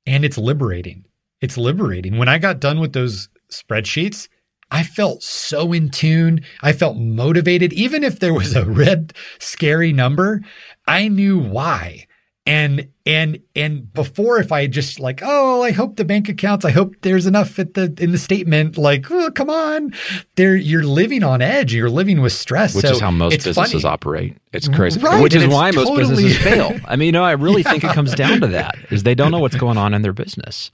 [0.06, 1.06] and it's liberating.
[1.40, 2.18] It's liberating.
[2.18, 4.28] When I got done with those spreadsheets,
[4.74, 6.42] I felt so in tune.
[6.64, 7.72] I felt motivated.
[7.74, 10.42] Even if there was a red, scary number,
[10.88, 12.08] I knew why.
[12.46, 16.72] And and and before, if I just like, oh, I hope the bank accounts, I
[16.72, 18.78] hope there's enough at the in the statement.
[18.78, 19.94] Like, oh, come on,
[20.36, 21.74] there you're living on edge.
[21.74, 22.76] You're living with stress.
[22.76, 23.94] which So is how most businesses funny.
[23.94, 24.38] operate.
[24.52, 25.00] It's crazy.
[25.00, 26.78] Right, which is why most businesses fail.
[26.86, 29.32] I mean, you know, I really think it comes down to that is they don't
[29.32, 30.70] know what's going on in their business.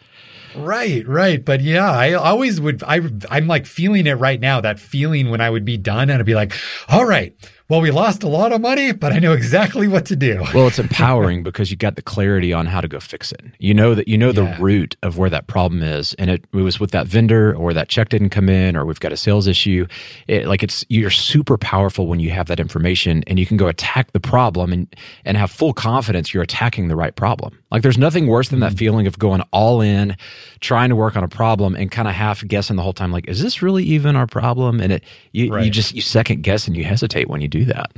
[0.59, 1.43] Right, right.
[1.43, 5.41] But yeah, I always would I I'm like feeling it right now, that feeling when
[5.41, 6.53] I would be done and I'd be like,
[6.87, 7.33] all right,
[7.69, 10.43] well, we lost a lot of money, but I know exactly what to do.
[10.53, 13.41] Well, it's empowering because you got the clarity on how to go fix it.
[13.59, 14.55] You know that you know Yeah.
[14.55, 17.73] the root of where that problem is, and it, it was with that vendor, or
[17.73, 19.85] that check didn't come in, or we've got a sales issue.
[20.27, 23.67] It, like it's you're super powerful when you have that information, and you can go
[23.67, 27.57] attack the problem and and have full confidence you're attacking the right problem.
[27.71, 28.77] Like there's nothing worse than that Mm-hmm.
[28.77, 30.15] feeling of going all in,
[30.59, 33.11] trying to work on a problem, and kind of half guessing the whole time.
[33.11, 34.79] Like, is this really even our problem?
[34.79, 35.03] And it
[35.33, 37.91] you, you just you second guess and you hesitate when you do that.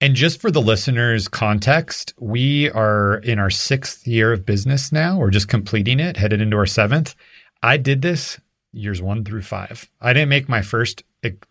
[0.00, 5.18] And just for the listeners' context, we are in our sixth year of business now.
[5.18, 7.14] We're just completing it, headed into our seventh.
[7.62, 8.40] I did this
[8.72, 9.90] years one through five.
[10.00, 11.02] I didn't make my first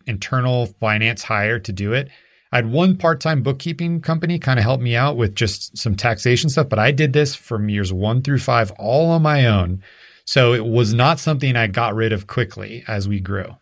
[0.06, 2.08] internal finance hire to do it.
[2.52, 5.94] I had one part time bookkeeping company kind of help me out with just some
[5.94, 9.82] taxation stuff, but I did this from years one through five all on my own.
[10.24, 13.56] So it was not something I got rid of quickly as we grew.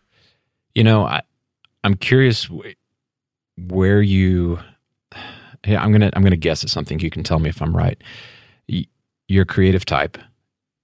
[0.74, 1.22] You know, I,
[1.84, 2.48] I'm curious
[3.66, 4.58] where you.
[5.66, 7.00] Yeah, I'm gonna I'm gonna guess at something.
[7.00, 8.00] You can tell me if I'm right.
[9.26, 10.16] You're a creative type.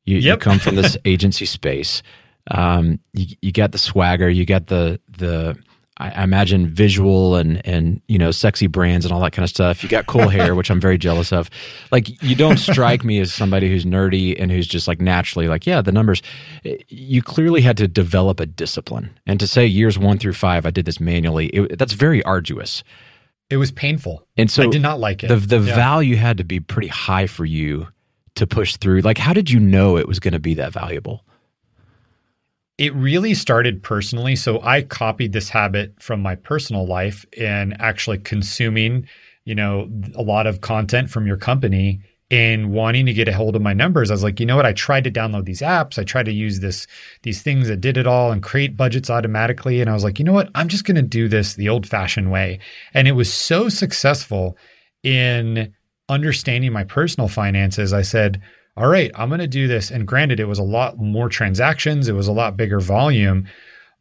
[0.04, 2.02] You, you come from this agency space.
[2.50, 4.28] Um, you, you got the swagger.
[4.28, 5.56] You got the the.
[5.96, 9.82] I imagine visual and and you know sexy brands and all that kind of stuff.
[9.84, 11.48] You got cool hair, which I'm very jealous of.
[11.92, 15.66] Like you don't strike me as somebody who's nerdy and who's just like naturally like
[15.66, 16.20] yeah the numbers.
[16.88, 20.70] You clearly had to develop a discipline, and to say years one through five I
[20.70, 21.46] did this manually.
[21.46, 22.82] It, that's very arduous.
[23.50, 24.26] It was painful.
[24.36, 25.28] And so I did not like it.
[25.28, 25.76] the the Yeah.
[25.76, 27.86] value had to be pretty high for you
[28.34, 29.02] to push through.
[29.02, 31.24] Like how did you know it was going to be that valuable?
[32.76, 34.34] It really started personally.
[34.36, 39.06] So I copied this habit from my personal life and actually consuming,
[39.44, 42.00] you know, a lot of content from your company
[42.30, 44.10] and wanting to get a hold of my numbers.
[44.10, 44.66] I was like, you know what?
[44.66, 45.98] I tried to download these apps.
[45.98, 46.86] I tried to use this
[47.22, 49.80] these things that did it all and create budgets automatically.
[49.80, 50.50] And I was like, you know what?
[50.54, 52.58] I'm just going to do this the old fashioned way.
[52.92, 54.56] And it was so successful
[55.04, 55.72] in
[56.08, 57.92] understanding my personal finances.
[57.92, 58.40] I said,
[58.76, 59.90] all right, I'm going to do this.
[59.90, 63.46] And granted, it was a lot more transactions, it was a lot bigger volume,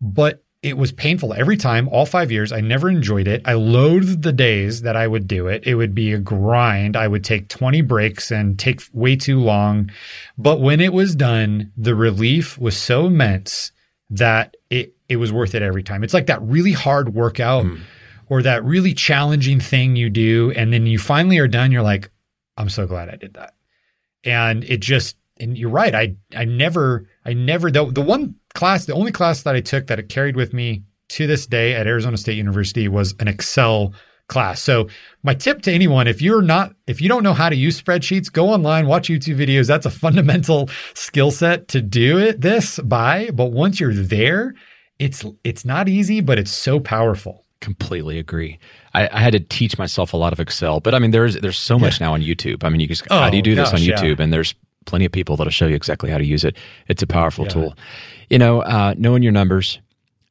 [0.02, 2.54] but it was painful every time, all five years.
[2.54, 3.42] I never enjoyed it.
[3.44, 5.68] I loathed the days that I would do it.
[5.68, 6.96] It would be a grind.
[6.96, 9.92] I would take 20 breaks and take way too long.
[10.38, 13.74] But when it was done, the relief was so immense
[14.10, 16.02] that it, it was worth it every time.
[16.02, 17.82] It's like that really hard workout mm.
[18.30, 20.54] or that really challenging thing you do.
[20.56, 21.74] And then you finally are done.
[21.74, 22.10] You're like,
[22.56, 23.53] I'm so glad I did that.
[24.24, 25.94] And it just, and you're right.
[25.94, 29.88] I, I never, I never, the, the one class, the only class that I took
[29.88, 33.94] that it carried with me to this day at Arizona State University was an Excel
[34.28, 34.62] class.
[34.62, 34.88] So
[35.22, 38.32] my tip to anyone, if you're not, if you don't know how to use spreadsheets,
[38.32, 39.68] go online, watch YouTube videos.
[39.68, 43.30] That's a fundamental skill set to do it this by.
[43.32, 44.56] But once you're there,
[45.00, 47.46] it's it's not easy, but it's so powerful.
[47.60, 48.60] Completely agree.
[48.94, 51.58] I, I, had to teach myself a lot of Excel, but I mean, there's there's
[51.58, 52.08] so much yeah.
[52.08, 52.64] now on YouTube.
[52.64, 54.18] I mean, you just oh, how do you do this on YouTube?
[54.18, 54.24] Yeah.
[54.24, 54.54] And there's
[54.86, 56.58] plenty of people that'll show you exactly how to use it.
[56.88, 57.52] It's a powerful yeah.
[57.52, 57.78] tool.
[58.30, 59.80] You know, uh, knowing your numbers,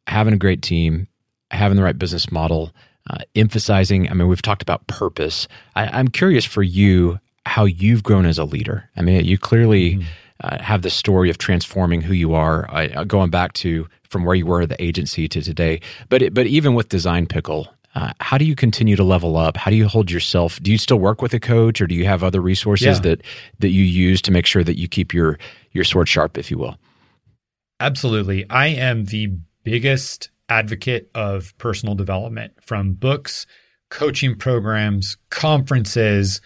[0.07, 1.09] having a great team,
[1.51, 2.73] having the right business model,
[3.11, 4.09] uh, emphasizing.
[4.11, 5.49] I mean, we've talked about purpose.
[5.75, 8.89] I, am curious for you how you've grown as a leader.
[8.97, 10.05] I mean, you clearly mm-hmm.
[10.41, 14.37] uh, have the story of transforming who you are, uh, going back to from where
[14.37, 15.81] you were at the agency to today.
[16.09, 19.57] But it, but even with Design Pickle, uh, how do you continue to level up?
[19.57, 20.61] How do you hold yourself?
[20.63, 23.01] Do you still work with a coach, or do you have other resources yeah.
[23.01, 23.23] that
[23.59, 25.39] that you use to make sure that you keep your
[25.73, 26.79] your sword sharp, if you will?
[27.81, 29.33] Absolutely, I am the
[29.65, 33.47] biggest advocate of personal development from books,
[33.91, 36.41] coaching programs, conferences.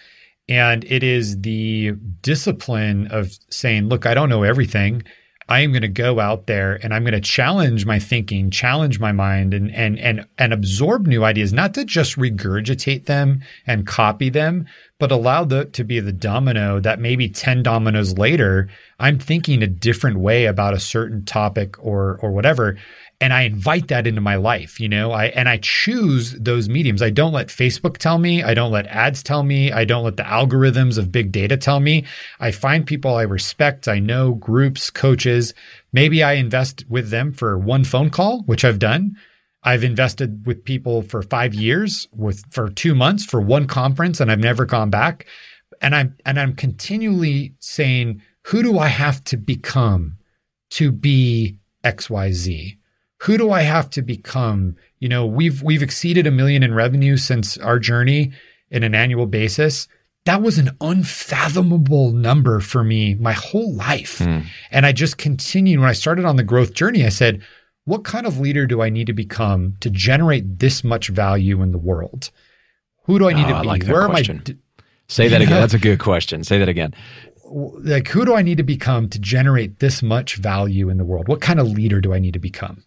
[0.49, 1.91] And it is the
[2.21, 5.03] discipline of saying, look, I don't know everything.
[5.49, 8.99] I am going to go out there and I'm going to challenge my thinking, challenge
[8.99, 13.87] my mind and and and and absorb new ideas, not to just regurgitate them and
[13.87, 14.65] copy them,
[14.99, 18.69] but allow the to be the domino that maybe 10 dominoes later,
[18.99, 22.77] I'm thinking a different way about a certain topic or or whatever
[23.19, 27.01] and I invite that into my life, you know, I and I choose those mediums.
[27.01, 30.17] I don't let Facebook tell me, I don't let ads tell me, I don't let
[30.17, 32.05] the algorithms of big data tell me.
[32.39, 35.55] I find people I respect, I know, groups, coaches.
[35.91, 39.17] Maybe I invest with them for one phone call, which I've done.
[39.63, 44.31] I've invested with people for 5 years, with for 2 months for one conference and
[44.31, 45.25] I've never gone back.
[45.81, 50.17] And I'm and I'm continually saying, who do I have to become
[50.71, 52.77] to be XYZ?
[53.21, 54.75] Who do I have to become?
[54.99, 58.31] You know, we've we've exceeded a million in revenue since our journey
[58.69, 59.87] in an annual basis.
[60.25, 64.19] That was an unfathomable number for me my whole life.
[64.19, 64.45] Mm.
[64.71, 67.41] And I just continued when I started on the growth journey, I said,
[67.85, 71.71] what kind of leader do I need to become to generate this much value in
[71.71, 72.29] the world?
[73.05, 73.67] Who do I need oh, to be?
[73.67, 74.35] Like Where question.
[74.35, 74.43] am I?
[74.43, 74.57] D-
[75.07, 75.61] Say that again.
[75.61, 76.43] That's a good question.
[76.43, 76.93] Say that again.
[77.45, 81.29] Like, who do I need to become to generate this much value in the world?
[81.29, 82.83] What kind of leader do I need to become?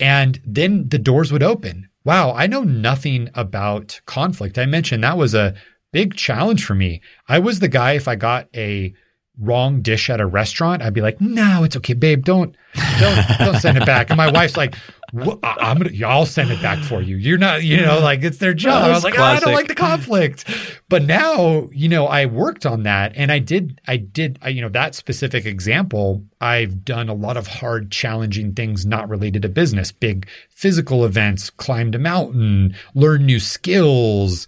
[0.00, 1.88] And then the doors would open.
[2.04, 4.58] Wow, I know nothing about conflict.
[4.58, 5.54] I mentioned that was a
[5.92, 7.00] big challenge for me.
[7.28, 8.92] I was the guy, if I got a
[9.38, 12.24] wrong dish at a restaurant, I'd be like, no, it's okay, babe.
[12.24, 12.54] Don't,
[13.00, 14.10] don't, don't send it back.
[14.10, 14.74] And my wife's like,
[15.16, 17.16] I'm gonna, I'll send it back for you.
[17.16, 18.84] You're not, you know, like it's their job.
[18.84, 20.44] I was like, oh, I don't like the conflict.
[20.88, 24.60] But now, you know, I worked on that and I did, I did, I, you
[24.60, 29.48] know, that specific example, I've done a lot of hard, challenging things not related to
[29.48, 34.46] business, big physical events, climbed a mountain, learned new skills.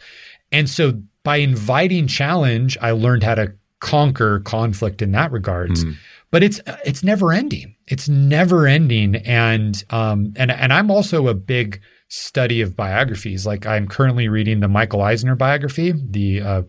[0.51, 5.85] And so by inviting challenge, I learned how to conquer conflict in that regards.
[5.85, 5.97] Mm.
[6.33, 7.76] But it's it's never ending.
[7.89, 13.47] It's never ending, and um and and I'm also a big study of biographies.
[13.47, 16.63] Like I'm currently reading the Michael Eisner biography, the uh,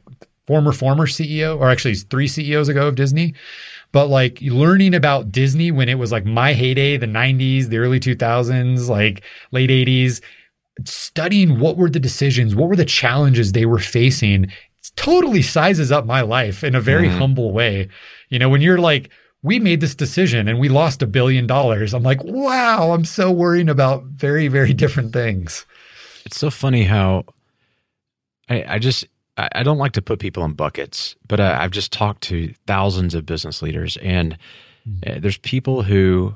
[0.45, 3.33] former former CEO, or actually three CEOs ago of Disney.
[3.91, 7.99] But like learning about Disney when it was like my heyday, the 90s, the early
[7.99, 10.21] 2000s, like late 80s,
[10.83, 14.51] studying what were the decisions, what were the challenges they were facing,
[14.95, 17.17] totally sizes up my life in a very mm-hmm.
[17.17, 17.87] humble way.
[18.29, 19.09] You know, when you're like,
[19.43, 21.93] we made this decision and we lost a billion dollars.
[21.93, 25.65] I'm like, wow, I'm so worrying about very, very different things.
[26.25, 27.25] It's so funny how
[28.49, 29.05] I, I just,
[29.37, 33.13] I don't like to put people in buckets, but I, I've just talked to thousands
[33.13, 34.35] of business leaders, and
[34.87, 35.19] mm-hmm.
[35.19, 36.35] there's people who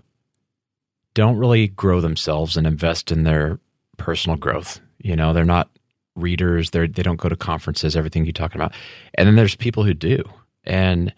[1.16, 3.60] don't really grow themselves and invest in their
[3.97, 4.80] personal growth.
[4.99, 5.70] You know, they're not
[6.16, 6.70] readers.
[6.70, 7.95] They they don't go to conferences.
[7.95, 8.76] Everything you're talking about,
[9.16, 10.24] and then there's people who do,
[10.64, 11.12] and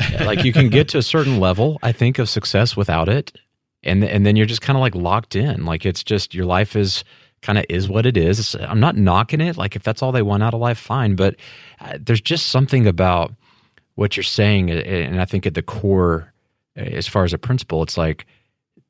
[0.20, 3.36] like you can get to a certain level, I think, of success without it,
[3.82, 5.64] and and then you're just kind of like locked in.
[5.64, 7.04] Like it's just your life is
[7.42, 8.54] kind of is what it is.
[8.60, 9.56] I'm not knocking it.
[9.56, 11.16] Like if that's all they want out of life, fine.
[11.16, 11.36] But
[11.80, 13.32] uh, there's just something about
[13.94, 16.32] what you're saying, and I think at the core,
[16.76, 18.26] as far as a principle, it's like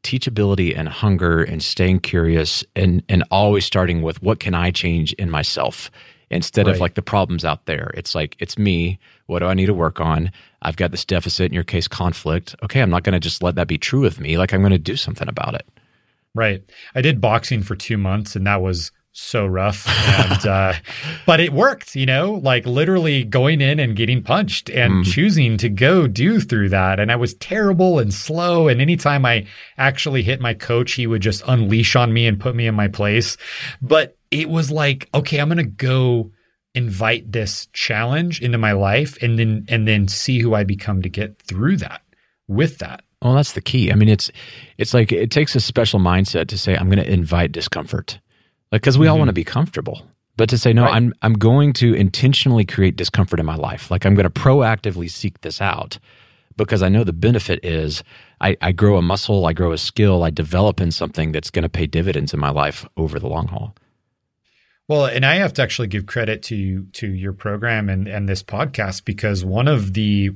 [0.02, 5.12] teachability and hunger and staying curious and and always starting with what can I change
[5.14, 5.90] in myself
[6.30, 6.74] instead right.
[6.74, 7.90] of like the problems out there.
[7.94, 8.98] It's like it's me.
[9.30, 10.32] What do I need to work on?
[10.60, 12.56] I've got this deficit in your case conflict.
[12.64, 14.36] Okay, I'm not going to just let that be true of me.
[14.36, 15.66] Like I'm going to do something about it.
[16.34, 16.62] Right.
[16.94, 20.72] I did boxing for 2 months and that was so rough and uh,
[21.26, 25.12] but it worked you know like literally going in and getting punched and mm.
[25.12, 29.44] choosing to go do through that and i was terrible and slow and anytime i
[29.76, 32.86] actually hit my coach he would just unleash on me and put me in my
[32.86, 33.36] place
[33.82, 36.30] but it was like okay i'm gonna go
[36.74, 41.08] invite this challenge into my life and then and then see who i become to
[41.08, 42.02] get through that
[42.46, 43.02] with that.
[43.22, 43.92] Well that's the key.
[43.92, 44.30] I mean it's
[44.78, 48.20] it's like it takes a special mindset to say i'm going to invite discomfort.
[48.72, 49.12] Like because we mm-hmm.
[49.12, 50.02] all want to be comfortable.
[50.36, 50.94] But to say no right.
[50.94, 53.90] i'm i'm going to intentionally create discomfort in my life.
[53.90, 55.98] Like i'm going to proactively seek this out
[56.56, 58.04] because i know the benefit is
[58.40, 61.62] I, I grow a muscle i grow a skill i develop in something that's going
[61.62, 63.74] to pay dividends in my life over the long haul
[64.90, 68.42] well, and I have to actually give credit to to your program and and this
[68.42, 70.32] podcast because one of the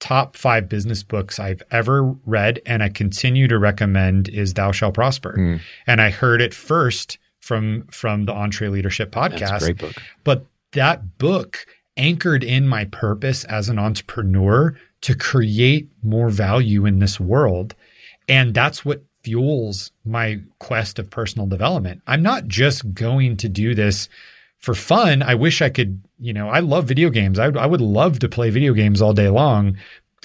[0.00, 4.92] top five business books I've ever read and I continue to recommend is Thou Shall
[4.92, 5.36] Prosper.
[5.38, 5.60] Mm.
[5.86, 9.58] And I heard it first from from the EntreLeadership podcast.
[9.58, 9.96] great book.
[10.24, 11.66] But that book
[11.98, 17.74] anchored in my purpose as an entrepreneur to create more value in this world.
[18.26, 22.02] And that's what fuels my quest of personal development.
[22.06, 24.08] I'm not just going to do this
[24.58, 25.22] for fun.
[25.22, 27.38] I wish I could, you know, I love video games.
[27.38, 29.76] I, I would love to play video games all day long.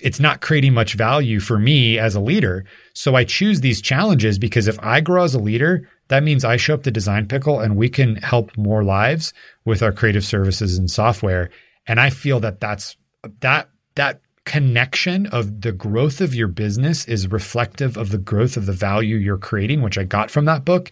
[0.02, 2.66] It's not creating much value for me as a leader.
[2.94, 6.58] So I choose these challenges because if I grow as a leader, that means I
[6.58, 9.34] show up the Design Pickle and we can help more lives
[9.66, 11.52] with our creative services and software.
[11.88, 12.98] And I feel that that's
[13.41, 18.66] that that connection of the growth of your business is reflective of the growth of
[18.66, 20.91] the value you're creating, which I got from that book,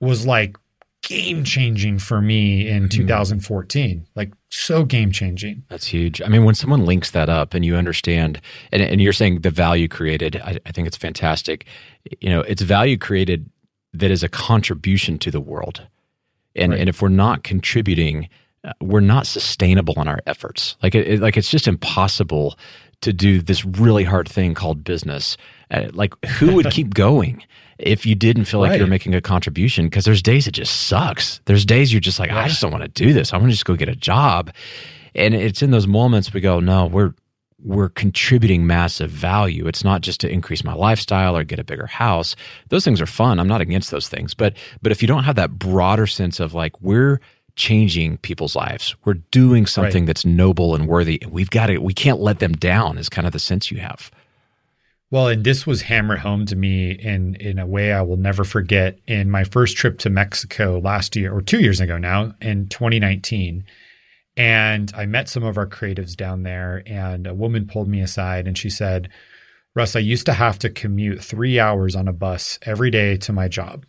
[0.00, 0.56] was like
[1.02, 2.88] game changing for me in hmm.
[2.88, 4.06] 2014.
[4.14, 5.64] Like so game changing.
[5.68, 6.22] That's huge.
[6.22, 8.40] I mean, when someone links that up and you understand,
[8.70, 11.66] and, and you're saying the value created, I, I think it's fantastic.
[12.20, 13.50] You know, it's value created
[13.92, 15.86] that is a contribution to the world.
[16.54, 16.80] And, right.
[16.80, 18.28] and if we're not contributing,
[18.64, 20.76] uh, we're not sustainable in our efforts.
[20.82, 22.56] Like it, it, like it's just impossible
[23.02, 25.36] to do this really hard thing called business.
[25.70, 27.44] Uh, like who would keep going
[27.78, 28.78] if you didn't feel like right.
[28.78, 29.86] you're making a contribution?
[29.86, 31.40] Because there's days it just sucks.
[31.44, 32.40] There's days you're just like, yeah.
[32.40, 33.32] I just don't want to do this.
[33.32, 34.52] I want to just go get a job.
[35.14, 37.14] And it's in those moments we go, no, we're
[37.64, 39.68] we're contributing massive value.
[39.68, 42.34] It's not just to increase my lifestyle or get a bigger house.
[42.70, 43.38] Those things are fun.
[43.38, 44.34] I'm not against those things.
[44.34, 47.20] But but if you don't have that broader sense of like we're
[47.56, 50.06] changing people's lives, we're doing something right.
[50.06, 53.26] that's noble and worthy, and we've got to we can't let them down is kind
[53.26, 54.10] of the sense you have.
[55.10, 58.44] Well, and this was hammered home to me in in a way I will never
[58.44, 62.68] forget in my first trip to Mexico last year or 2 years ago now in
[62.68, 63.64] 2019
[64.36, 68.46] and I met some of our creatives down there, and a woman pulled me aside
[68.46, 69.10] and she said,
[69.74, 73.32] Russ, I used to have to commute three hours on a bus every day to
[73.32, 73.86] my job.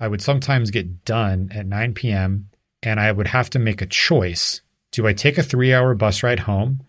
[0.00, 2.48] I would sometimes get done at 9 p.m.,
[2.82, 4.60] and I would have to make a choice.
[4.90, 6.82] Do I take a three hour bus ride home?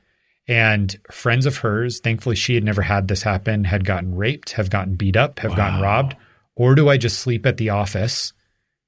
[0.48, 4.70] And friends of hers, thankfully, she had never had this happen, had gotten raped, have
[4.70, 5.58] gotten beat up, have wow.
[5.58, 6.16] gotten robbed.
[6.56, 8.34] Or do I just sleep at the office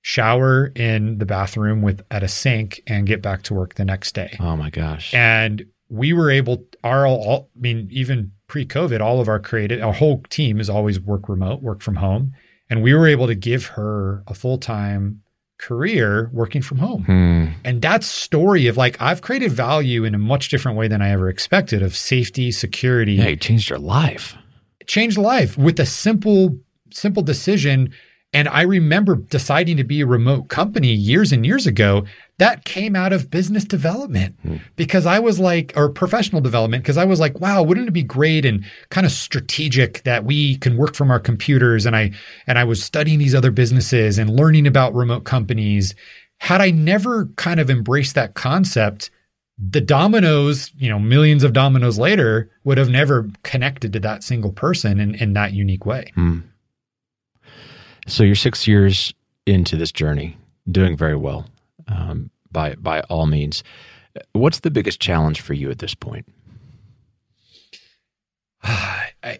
[0.05, 4.13] shower in the bathroom with at a sink and get back to work the next
[4.13, 4.37] day.
[4.39, 5.11] Oh my gosh.
[5.15, 9.93] And we were able our all I mean even pre-COVID all of our creative our
[9.93, 12.33] whole team is always work remote, work from home,
[12.69, 15.23] and we were able to give her a full-time
[15.57, 17.03] career working from home.
[17.03, 17.45] Hmm.
[17.63, 21.09] And that story of like I've created value in a much different way than I
[21.09, 23.13] ever expected of safety, security.
[23.13, 24.35] Yeah, it changed your life.
[24.85, 26.59] Changed life with a simple
[26.91, 27.91] simple decision
[28.34, 32.05] and I remember deciding to be a remote company years and years ago.
[32.38, 34.57] That came out of business development hmm.
[34.76, 38.03] because I was like, or professional development, because I was like, wow, wouldn't it be
[38.03, 41.86] great and kind of strategic that we can work from our computers?
[41.86, 42.11] And I,
[42.45, 45.95] and I was studying these other businesses and learning about remote companies.
[46.39, 49.11] Had I never kind of embraced that concept,
[49.57, 54.51] the dominoes, you know, millions of dominoes later would have never connected to that single
[54.51, 56.11] person in, in that unique way.
[56.15, 56.39] Hmm.
[58.07, 59.13] So you're six years
[59.45, 60.37] into this journey,
[60.69, 61.45] doing very well
[61.87, 63.63] um, by by all means.
[64.33, 66.27] What's the biggest challenge for you at this point?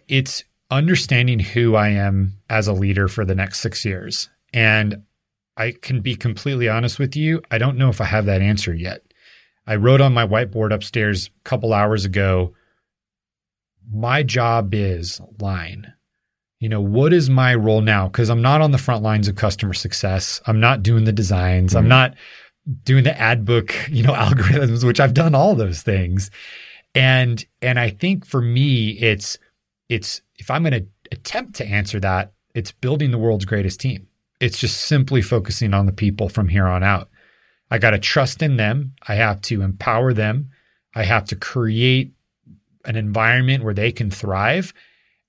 [0.08, 4.28] It's understanding who I am as a leader for the next six years.
[4.52, 5.04] And
[5.56, 7.40] I can be completely honest with you.
[7.52, 9.02] I don't know if I have that answer yet.
[9.64, 12.52] I wrote on my whiteboard upstairs a couple hours ago
[13.92, 15.92] my job is line
[16.58, 18.08] you know, what is my role now?
[18.08, 20.40] Because I'm not on the front lines of customer success.
[20.46, 21.70] I'm not doing the designs.
[21.70, 21.78] Mm-hmm.
[21.78, 22.14] I'm not
[22.82, 26.30] doing the ad book, you know, algorithms, which I've done all those things.
[26.94, 29.38] And and I think for me, it's
[29.88, 34.08] it's if I'm going to attempt to answer that, it's building the world's greatest team.
[34.40, 37.08] It's just simply focusing on the people from here on out.
[37.70, 38.94] I got to trust in them.
[39.06, 40.50] I have to empower them.
[40.94, 42.12] I have to create
[42.84, 44.72] an environment where they can thrive.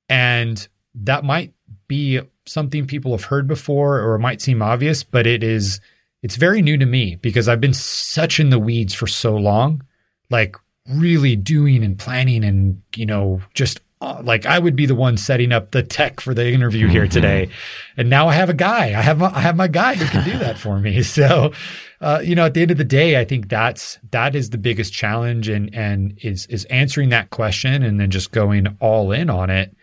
[0.07, 0.65] And
[1.03, 1.53] that might
[1.87, 5.79] be something people have heard before or it might seem obvious, but it is
[6.23, 9.83] it's very new to me because I've been such in the weeds for so long,
[10.29, 10.55] like
[10.89, 15.17] really doing and planning and, you know, just uh, like I would be the one
[15.17, 16.93] setting up the tech for the interview mm-hmm.
[16.93, 17.49] here today.
[17.95, 18.87] And now I have a guy.
[18.87, 21.03] I have my, I have my guy who can do that for me.
[21.03, 21.51] So,
[21.99, 24.57] uh, you know, at the end of the day, I think that's that is the
[24.57, 29.29] biggest challenge and and is is answering that question and then just going all in
[29.29, 29.75] on it.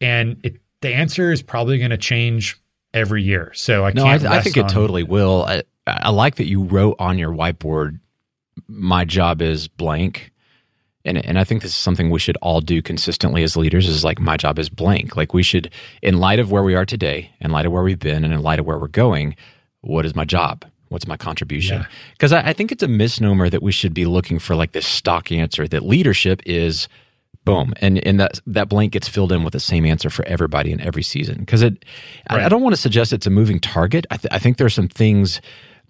[0.00, 2.60] And it, the answer is probably going to change
[2.94, 3.52] every year.
[3.54, 4.24] So I no, can't.
[4.24, 5.44] I, I think it totally will.
[5.44, 8.00] I, I like that you wrote on your whiteboard,
[8.66, 10.32] "My job is blank."
[11.08, 14.04] and and I think this is something we should all do consistently as leaders is
[14.04, 15.16] like my job is blank.
[15.16, 15.70] Like we should,
[16.02, 18.42] in light of where we are today, in light of where we've been, and in
[18.42, 19.34] light of where we're going,
[19.80, 20.64] what is my job?
[20.88, 21.86] What's my contribution?
[22.12, 22.38] Because yeah.
[22.38, 25.30] I, I, think it's a misnomer that we should be looking for like this stock
[25.30, 26.88] answer that leadership is
[27.48, 30.70] boom, and and that that blank gets filled in with the same answer for everybody
[30.70, 31.38] in every season.
[31.38, 31.84] Because it,
[32.30, 32.42] right.
[32.42, 34.06] I, I, don't want to suggest it's a moving target.
[34.10, 35.40] I, th- I think there are some things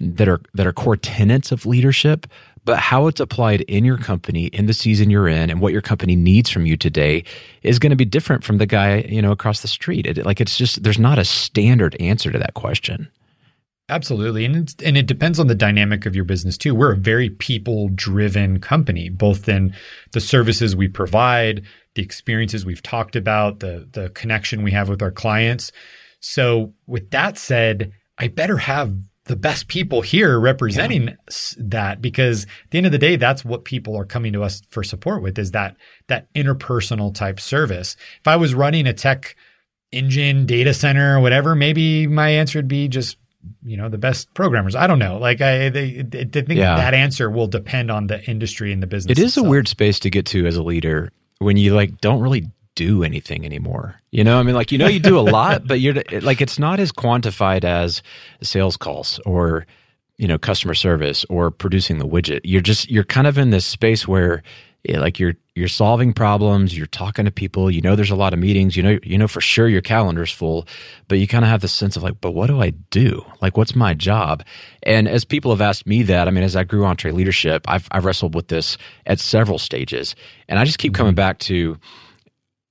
[0.01, 2.27] that are that are core tenets of leadership
[2.65, 5.81] but how it's applied in your company in the season you're in and what your
[5.81, 7.25] company needs from you today
[7.63, 10.41] is going to be different from the guy you know across the street it, like
[10.41, 13.09] it's just there's not a standard answer to that question
[13.91, 14.45] Absolutely.
[14.45, 16.75] And, and it depends on the dynamic of your business too.
[16.75, 19.75] We're a very people driven company, both in
[20.13, 21.63] the services we provide,
[21.95, 25.73] the experiences we've talked about, the, the connection we have with our clients.
[26.21, 31.15] So with that said, I better have the best people here representing yeah.
[31.59, 34.63] that because at the end of the day that's what people are coming to us
[34.71, 35.77] for support with is that
[36.07, 39.37] that interpersonal type service if i was running a tech
[39.93, 43.19] engine data center or whatever maybe my answer would be just
[43.63, 46.77] you know the best programmers i don't know like i, they, I think yeah.
[46.77, 49.47] that answer will depend on the industry and the business it is itself.
[49.47, 53.03] a weird space to get to as a leader when you like don't really do
[53.03, 54.01] anything anymore.
[54.13, 56.61] You know, I mean, like, you know, you do a lot, but you're like, it's
[56.61, 58.03] not as quantified as
[58.41, 59.67] sales calls or,
[60.17, 62.41] you know, customer service or producing the widget.
[62.45, 64.45] You're just, you're kind of in this space where,
[64.97, 68.39] like you're you're solving problems you're talking to people you know there's a lot of
[68.39, 70.67] meetings you know you know for sure your calendar's full
[71.09, 73.57] but you kind of have the sense of like but what do i do like
[73.57, 74.43] what's my job
[74.83, 78.05] and as people have asked me that i mean as i grew EntreLeadership i've, I've
[78.05, 80.15] wrestled with this at several stages
[80.49, 81.79] and i just keep coming back to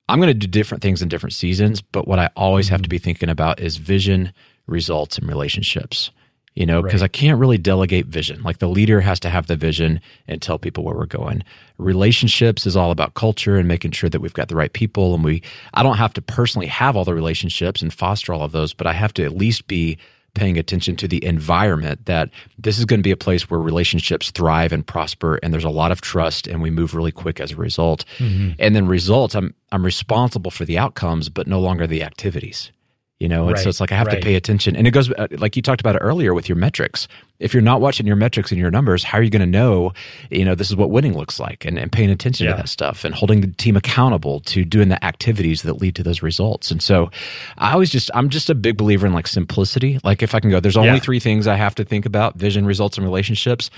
[0.09, 2.83] I'm going to do different things in different seasons, but what I always have to
[2.83, 2.91] mm-hmm.
[2.91, 4.31] be thinking about is vision,
[4.65, 6.11] results, and relationships.
[6.57, 7.05] You know, because right.
[7.05, 8.41] I can't really delegate vision.
[8.41, 11.43] Like the leader has to have the vision and tell people where we're going.
[11.77, 15.13] Relationships is all about culture and making sure that we've got the right people.
[15.13, 15.43] And we,
[15.75, 18.87] I don't have to personally have all the relationships and foster all of those, but
[18.87, 19.99] I have to at least be
[20.33, 24.31] paying attention to the environment that this is going to be a place where relationships
[24.31, 27.51] thrive and prosper and there's a lot of trust and we move really quick as
[27.51, 28.51] a result mm-hmm.
[28.59, 32.71] and then results i'm i'm responsible for the outcomes but no longer the activities
[33.19, 34.19] you know and right, so it's like i have right.
[34.19, 36.55] to pay attention and it goes uh, like you talked about it earlier with your
[36.55, 37.07] metrics
[37.39, 39.91] if you're not watching your metrics and your numbers how are you going to know
[40.29, 42.51] you know this is what winning looks like and, and paying attention yeah.
[42.51, 46.03] to that stuff and holding the team accountable to doing the activities that lead to
[46.03, 47.09] those results and so
[47.57, 50.49] i always just i'm just a big believer in like simplicity like if i can
[50.49, 50.99] go there's only yeah.
[50.99, 53.69] three things i have to think about vision results and relationships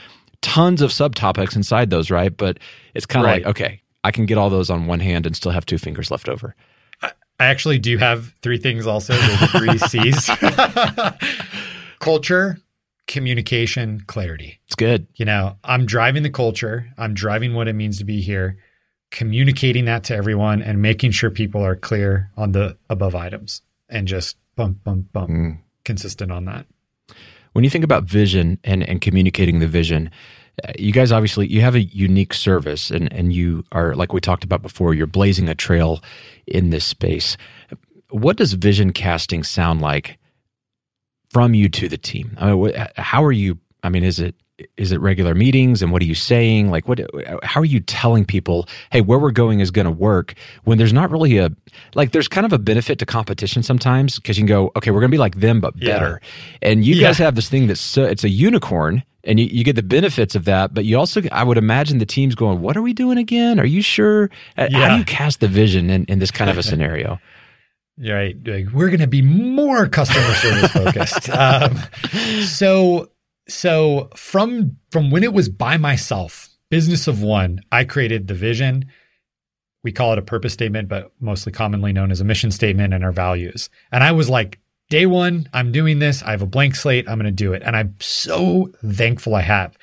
[0.41, 2.59] tons of subtopics inside those right but
[2.93, 3.45] it's kind of right.
[3.45, 6.11] like okay i can get all those on one hand and still have two fingers
[6.11, 6.55] left over
[7.39, 9.13] I actually do have three things also.
[9.13, 10.29] the three C's
[11.99, 12.57] culture,
[13.07, 14.59] communication, clarity.
[14.65, 15.07] It's good.
[15.15, 18.57] You know, I'm driving the culture, I'm driving what it means to be here,
[19.11, 24.07] communicating that to everyone and making sure people are clear on the above items and
[24.07, 25.59] just bump, bump, bump, mm.
[25.85, 26.65] consistent on that.
[27.53, 30.11] When you think about vision and, and communicating the vision,
[30.77, 34.43] you guys obviously you have a unique service and and you are like we talked
[34.43, 36.03] about before you're blazing a trail
[36.47, 37.37] in this space.
[38.09, 40.17] What does vision casting sound like
[41.29, 42.35] from you to the team?
[42.39, 44.35] I mean, how are you i mean is it
[44.77, 46.99] is it regular meetings and what are you saying like what
[47.43, 50.33] how are you telling people hey where we're going is going to work
[50.63, 51.49] when there's not really a
[51.95, 54.99] like there's kind of a benefit to competition sometimes because you can go okay we're
[54.99, 56.69] going to be like them but better yeah.
[56.69, 57.07] and you yeah.
[57.07, 60.35] guys have this thing that's so it's a unicorn and you, you get the benefits
[60.35, 63.17] of that but you also i would imagine the team's going what are we doing
[63.17, 64.67] again are you sure yeah.
[64.71, 67.19] how do you cast the vision in, in this kind of a scenario
[67.99, 68.35] Right.
[68.45, 71.29] Like, we're going to be more customer service focused.
[71.31, 71.77] um,
[72.45, 73.09] so,
[73.49, 78.85] so from from when it was by myself, business of one, I created the vision.
[79.83, 83.03] We call it a purpose statement, but mostly commonly known as a mission statement and
[83.03, 83.69] our values.
[83.91, 86.21] And I was like, day one, I'm doing this.
[86.21, 87.07] I have a blank slate.
[87.07, 87.63] I'm going to do it.
[87.63, 89.77] And I'm so thankful I have.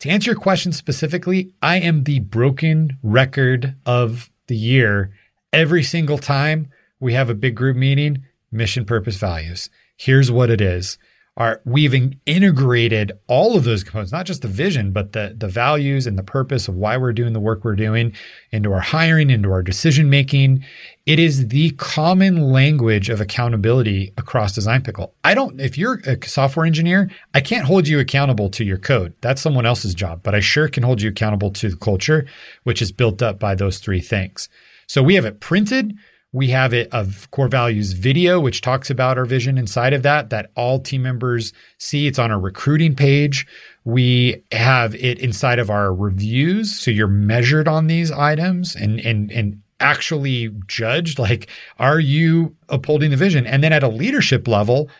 [0.00, 5.12] To answer your question specifically, I am the broken record of the year.
[5.52, 6.68] Every single time
[7.00, 9.68] we have a big group meeting, mission, purpose, values.
[9.96, 10.98] Here's what it is
[11.36, 16.06] are we've integrated all of those components, not just the vision, but the the values
[16.06, 18.12] and the purpose of why we're doing the work we're doing
[18.52, 20.64] into our hiring, into our decision making.
[21.04, 25.14] It is the common language of accountability across Design Pickle.
[25.24, 29.14] I don't if you're a software engineer, I can't hold you accountable to your code.
[29.20, 32.26] That's someone else's job, but I sure can hold you accountable to the culture,
[32.64, 34.48] which is built up by those three things.
[34.86, 35.96] So we have it printed
[36.36, 40.28] we have it of core values video, which talks about our vision inside of that,
[40.28, 42.06] that all team members see.
[42.06, 43.46] It's on our recruiting page.
[43.86, 46.78] We have it inside of our reviews.
[46.78, 51.18] So you're measured on these items and, and, and actually judged.
[51.18, 53.46] Like, are you upholding the vision?
[53.46, 54.90] And then at a leadership level,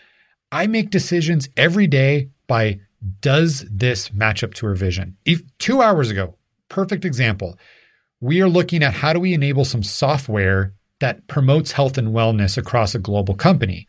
[0.51, 2.80] I make decisions every day by
[3.20, 5.18] does this match up to our vision?
[5.26, 6.34] If, two hours ago,
[6.70, 7.59] perfect example.
[8.22, 12.57] We are looking at how do we enable some software that promotes health and wellness
[12.57, 13.86] across a global company.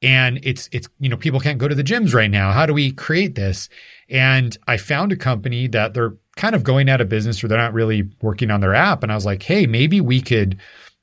[0.00, 2.52] And it's it's you know people can't go to the gyms right now.
[2.52, 3.68] How do we create this?
[4.08, 7.58] And I found a company that they're kind of going out of business or they're
[7.58, 10.58] not really working on their app and I was like, "Hey, maybe we could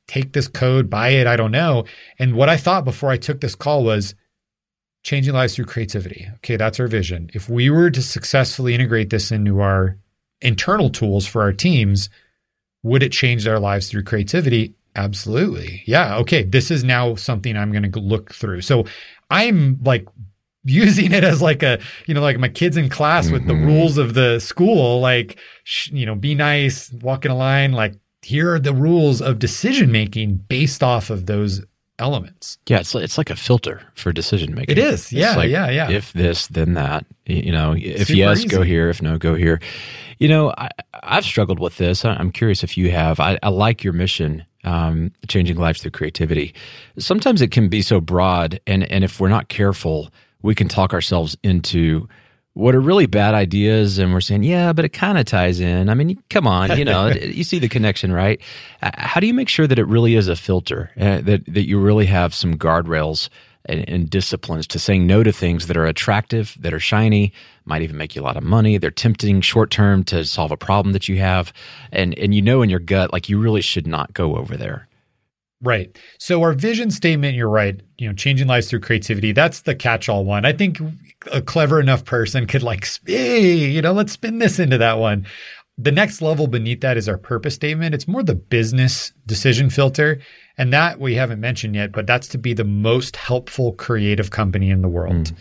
[0.08, 1.84] take this code, buy it, I don't know."
[2.20, 4.16] And what I thought before I took this call was
[5.04, 6.28] changing lives through creativity.
[6.36, 7.30] Okay, that's our vision.
[7.34, 9.98] If we were to successfully integrate this into our
[10.42, 12.10] internal tools for our teams,
[12.82, 14.74] would it change their lives through creativity?
[14.96, 15.84] Absolutely.
[15.86, 16.18] Yeah.
[16.18, 16.44] Okay.
[16.44, 18.62] This is now something I'm going to look through.
[18.62, 18.86] So
[19.30, 20.08] I'm like
[20.64, 23.60] using it as like a, you know, like my kids in class with mm-hmm.
[23.62, 27.72] the rules of the school, like, sh- you know, be nice, walk in a line,
[27.72, 31.64] like, here are the rules of decision making based off of those
[32.00, 32.58] elements.
[32.68, 34.78] Yeah, it's it's like a filter for decision making.
[34.78, 35.14] It is.
[35.14, 35.92] Yeah, like, yeah, yeah.
[35.92, 37.06] If this, then that.
[37.26, 38.48] You know, if Super yes, easy.
[38.48, 38.90] go here.
[38.90, 39.62] If no, go here.
[40.18, 40.70] You know, I,
[41.04, 42.04] have struggled with this.
[42.04, 43.20] I'm curious if you have.
[43.20, 46.54] I, I like your mission um, changing lives through creativity.
[46.98, 50.10] Sometimes it can be so broad, and and if we're not careful,
[50.42, 52.10] we can talk ourselves into
[52.54, 55.90] what are really bad ideas, and we're saying, yeah, but it kind of ties in.
[55.90, 58.42] I mean, come on, you know, you see the connection, right?
[58.82, 61.80] How do you make sure that it really is a filter, uh, that that you
[61.80, 63.30] really have some guardrails
[63.66, 67.34] and, and disciplines to saying no to things that are attractive, that are shiny,
[67.66, 68.78] might even make you a lot of money.
[68.78, 71.52] They're tempting short term to solve a problem that you have.
[71.92, 74.88] And and you know in your gut, like you really should not go over there.
[75.62, 75.98] Right.
[76.20, 80.26] So our vision statement, you're right, you know, changing lives through creativity, that's the catch-all
[80.26, 80.46] one.
[80.46, 80.80] I think
[81.32, 85.26] a clever enough person could like, hey, you know, let's spin this into that one.
[85.78, 87.96] The next level beneath that is our purpose statement.
[87.96, 90.22] It's more the business decision filter.
[90.58, 94.70] And that we haven't mentioned yet, but that's to be the most helpful creative company
[94.70, 95.16] in the world.
[95.16, 95.36] Mm.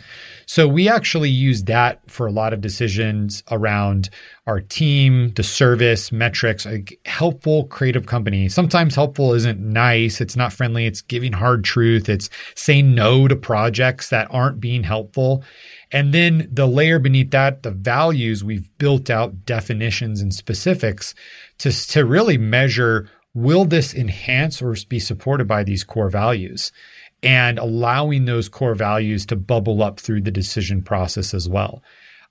[0.46, 4.10] So we actually use that for a lot of decisions around
[4.46, 8.48] our team, the service, metrics, like helpful creative company.
[8.48, 10.20] Sometimes helpful isn't nice.
[10.20, 10.86] It's not friendly.
[10.86, 12.08] It's giving hard truth.
[12.08, 15.44] It's saying no to projects that aren't being helpful.
[15.92, 21.14] And then the layer beneath that, the values, we've built out definitions and specifics
[21.58, 26.72] to, to really measure will this enhance or be supported by these core values?
[27.24, 31.82] and allowing those core values to bubble up through the decision process as well.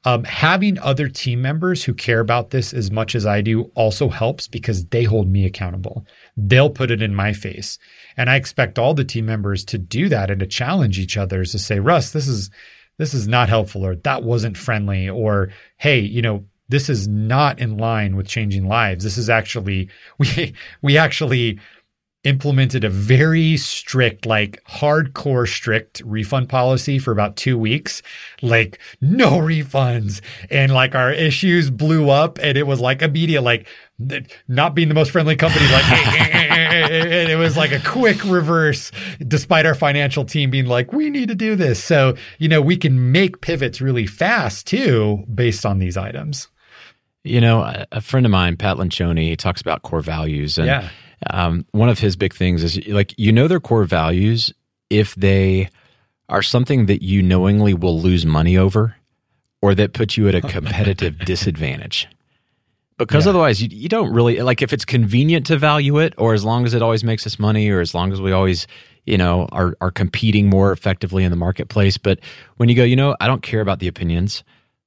[0.06, 4.10] Um, having other team members who care about this as much as I do also
[4.10, 6.06] helps because they hold me accountable.
[6.38, 7.80] They'll put it in my face.
[8.18, 11.43] And I expect all the team members to do that and to challenge each other
[11.43, 12.51] to say, Russ, this is
[12.97, 17.59] this is not helpful or that wasn't friendly or hey, you know, this is not
[17.59, 19.03] in line with changing lives.
[19.03, 21.59] This is actually we we actually
[22.24, 28.01] implemented a very strict, like hardcore strict refund policy for about two weeks.
[28.41, 30.22] Like no refunds.
[30.49, 33.68] And like our issues blew up and it was like immediate, like
[34.47, 37.80] not being the most friendly company, like, eh, eh, eh, and it was like a
[37.80, 38.91] quick reverse
[39.28, 41.84] despite our financial team being like, we need to do this.
[41.84, 46.47] So, you know, we can make pivots really fast too, based on these items.
[47.24, 50.58] You know, a friend of mine, Pat Lencioni, he talks about core values.
[50.58, 50.90] And yeah
[51.30, 54.54] um, one of his big things is like you know their core values
[54.90, 55.70] if they
[56.30, 58.96] are something that you knowingly will lose money over
[59.62, 62.08] or that puts you at a competitive disadvantage
[62.98, 63.30] because yeah.
[63.30, 66.66] otherwise you, you don't really like if it's convenient to value it or as long
[66.66, 68.68] as it always makes us money or as long as we always
[69.06, 71.98] you know, are are competing more effectively in the marketplace.
[71.98, 72.22] But
[72.56, 74.46] when you go, you know, I don't care about the opinions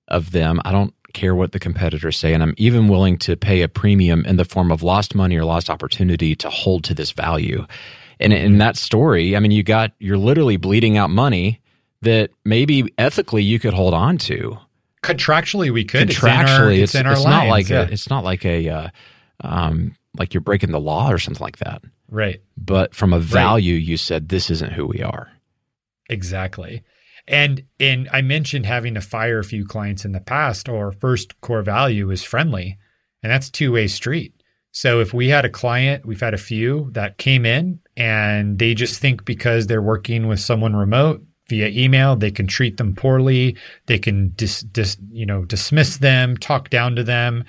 [0.08, 0.58] of them.
[0.64, 4.24] I don't care what the competitors say, and I'm even willing to pay a premium
[4.24, 7.66] in the form of lost money or lost opportunity to hold to this value.
[8.20, 11.60] And in that story, I mean, you got you're literally bleeding out money
[12.02, 14.58] that maybe ethically you could hold on to.
[15.02, 16.08] Contractually, we could.
[16.08, 17.82] Contractually, it's, in our, it's, it's, it's not like yeah.
[17.82, 18.88] a, it's not like a uh,
[19.42, 21.82] um, like you're breaking the law or something like that.
[22.08, 22.40] Right.
[22.56, 23.82] But from a value, right.
[23.82, 25.30] you said this isn't who we are.
[26.08, 26.82] Exactly.
[27.28, 30.68] And and I mentioned having to fire a few clients in the past.
[30.68, 32.78] Our first core value is friendly,
[33.22, 34.32] and that's two way street.
[34.76, 38.74] So if we had a client, we've had a few that came in and they
[38.74, 43.56] just think because they're working with someone remote via email, they can treat them poorly,
[43.86, 47.44] they can dis, dis you know dismiss them, talk down to them,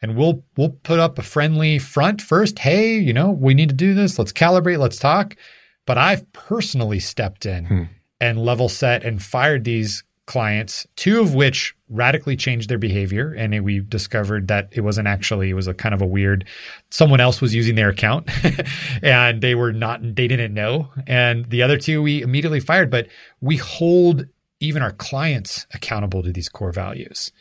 [0.00, 2.60] and we'll we'll put up a friendly front first.
[2.60, 4.18] Hey, you know, we need to do this.
[4.18, 4.78] Let's calibrate.
[4.78, 5.36] Let's talk.
[5.86, 7.82] But I've personally stepped in hmm.
[8.20, 13.32] And level set and fired these clients, two of which radically changed their behavior.
[13.32, 16.44] And it, we discovered that it wasn't actually, it was a kind of a weird,
[16.90, 18.30] someone else was using their account
[19.02, 20.88] and they were not, they didn't know.
[21.06, 23.08] And the other two we immediately fired, but
[23.40, 24.26] we hold
[24.60, 27.32] even our clients accountable to these core values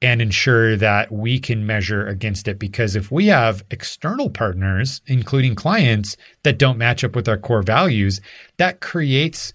[0.00, 2.60] and ensure that we can measure against it.
[2.60, 7.62] Because if we have external partners, including clients, that don't match up with our core
[7.62, 8.20] values,
[8.58, 9.52] that creates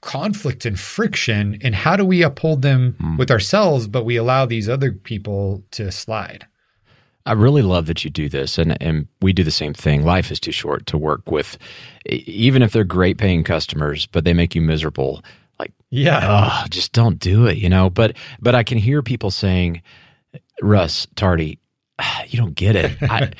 [0.00, 1.58] conflict and friction.
[1.62, 3.18] And how do we uphold them mm.
[3.18, 6.46] with ourselves, but we allow these other people to slide?
[7.24, 10.04] I really love that you do this, and and we do the same thing.
[10.04, 11.58] Life is too short to work with,
[12.08, 15.24] even if they're great paying customers, but they make you miserable
[15.58, 19.30] like yeah oh, just don't do it you know but but i can hear people
[19.30, 19.82] saying
[20.62, 21.58] russ tardy
[22.28, 23.30] you don't get it I,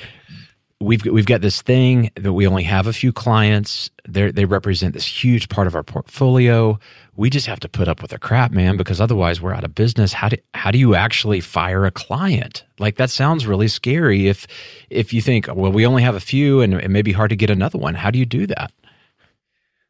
[0.79, 3.89] we've we've got this thing that we only have a few clients.
[4.07, 6.79] They they represent this huge part of our portfolio.
[7.15, 9.73] We just have to put up with the crap man because otherwise we're out of
[9.75, 10.13] business.
[10.13, 12.63] How do how do you actually fire a client?
[12.79, 14.47] Like that sounds really scary if
[14.89, 17.35] if you think well we only have a few and it may be hard to
[17.35, 17.95] get another one.
[17.95, 18.71] How do you do that?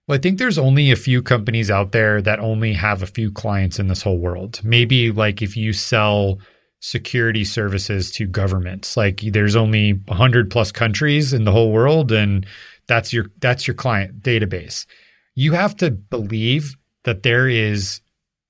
[0.08, 3.30] Well, I think there's only a few companies out there that only have a few
[3.30, 4.62] clients in this whole world.
[4.64, 6.40] Maybe like if you sell
[6.80, 12.46] security services to governments, like there's only 100 plus countries in the whole world and
[12.88, 14.86] that's your that's your client database.
[15.36, 18.02] You have to believe that there is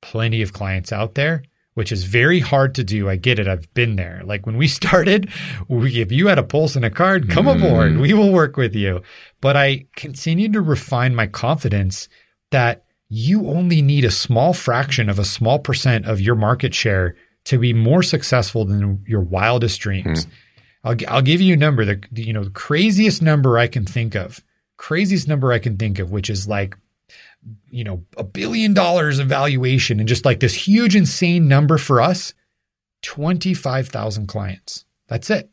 [0.02, 1.44] plenty of clients out there
[1.78, 3.08] which is very hard to do.
[3.08, 3.48] I get it.
[3.48, 4.24] I've been there.
[4.26, 5.30] Like when we started,
[5.68, 7.56] we, if you had a pulse and a card, come mm.
[7.56, 7.98] aboard.
[7.98, 9.04] We will work with you.
[9.42, 12.10] But I continue to refine my confidence
[12.50, 17.16] that you only need a small fraction of a small percent of your market share
[17.48, 20.26] to be more successful than your wildest dreams.
[20.26, 20.30] Mm.
[20.84, 24.16] I'll, I'll give you a number, the you know the craziest number I can think
[24.16, 24.44] of,
[24.78, 26.78] craziest number I can think of, which is like
[27.70, 32.02] you know, a billion dollars of valuation and just like this huge, insane number for
[32.02, 32.34] us
[33.04, 34.86] 25,000 clients.
[35.08, 35.50] That's it.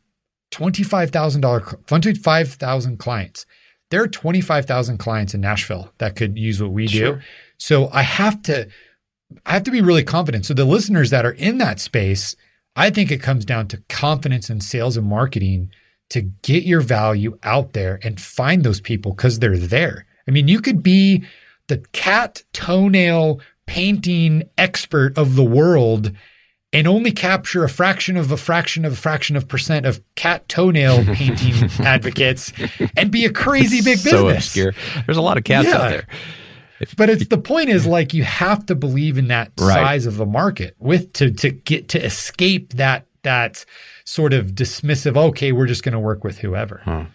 [0.51, 3.45] $25,000, 25,000 clients.
[3.91, 7.15] There are 25,000 clients in Nashville that could use what we sure.
[7.15, 7.21] do.
[7.57, 8.67] So I have to,
[9.45, 10.45] I have to be really confident.
[10.45, 12.35] So the listeners that are in that space,
[12.75, 15.71] I think it comes down to confidence in sales and marketing
[16.09, 20.05] to get your value out there and find those people because they're there.
[20.27, 21.23] I mean, you could be
[21.67, 26.11] the cat toenail painting expert of the world
[26.71, 30.47] and only capture a fraction of a fraction of a fraction of percent of cat
[30.49, 32.51] toenail painting advocates
[32.97, 34.11] and be a crazy big business.
[34.11, 34.73] So obscure.
[35.05, 35.77] There's a lot of cats yeah.
[35.77, 36.07] out there.
[36.79, 39.73] If, but it's the point is like you have to believe in that right.
[39.73, 43.65] size of the market with to to get to escape that that
[44.03, 46.81] sort of dismissive okay we're just going to work with whoever.
[46.83, 47.05] Huh.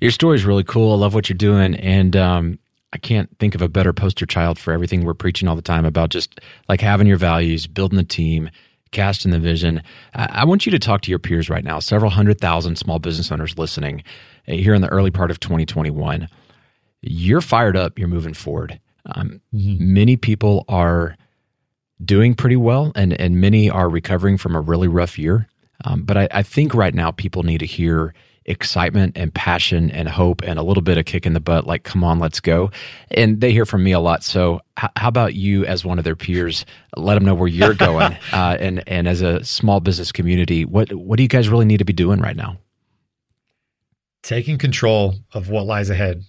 [0.00, 0.92] Your story is really cool.
[0.92, 2.58] I love what you're doing and um,
[2.92, 5.84] I can't think of a better poster child for everything we're preaching all the time
[5.84, 8.50] about just like having your values, building the team,
[8.92, 9.82] casting the vision.
[10.14, 13.30] I, want you to talk to your peers right now, several hundred thousand small business
[13.30, 14.02] owners listening
[14.48, 16.28] uh, here in the early part of 2021.
[17.02, 18.80] You're fired up, you're moving forward.
[19.06, 19.94] Um, mm-hmm.
[19.94, 21.16] Many people are
[22.04, 25.48] doing pretty well, and, and many are recovering from a really rough year.
[25.84, 28.14] Um, but I, I think right now people need to hear
[28.46, 31.82] excitement and passion and hope and a little bit of kick in the butt, like,
[31.82, 32.70] come on, let's go.
[33.10, 34.22] And they hear from me a lot.
[34.22, 36.64] So, h- how about you, as one of their peers,
[36.96, 38.16] let them know where you're going?
[38.32, 41.78] uh, and, and as a small business community, what, what do you guys really need
[41.78, 42.56] to be doing right now?
[44.22, 46.24] Taking control of what lies ahead.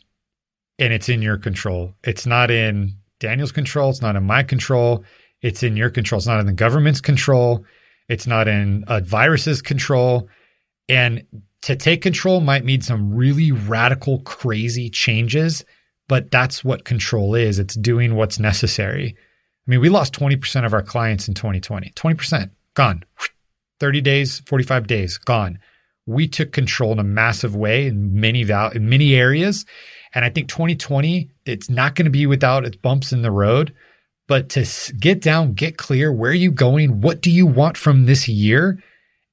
[0.80, 1.94] And it's in your control.
[2.04, 3.90] It's not in Daniel's control.
[3.90, 5.04] It's not in my control.
[5.42, 6.18] It's in your control.
[6.18, 7.66] It's not in the government's control.
[8.10, 10.30] It's not in a virus's control.
[10.88, 11.26] And
[11.64, 15.66] to take control might mean some really radical, crazy changes,
[16.08, 17.60] but that's what control is.
[17.60, 19.16] It's doing what's necessary.
[19.68, 21.92] I mean, we lost 20% of our clients in 2020.
[21.92, 23.04] 20% gone.
[23.80, 25.60] 30 days, 45 days, gone.
[26.06, 29.66] We took control in a massive way in many val- in many areas.
[30.14, 33.74] And I think 2020, it's not going to be without its bumps in the road,
[34.28, 34.66] but to
[35.00, 37.02] get down, get clear, where are you going?
[37.02, 38.82] What do you want from this year?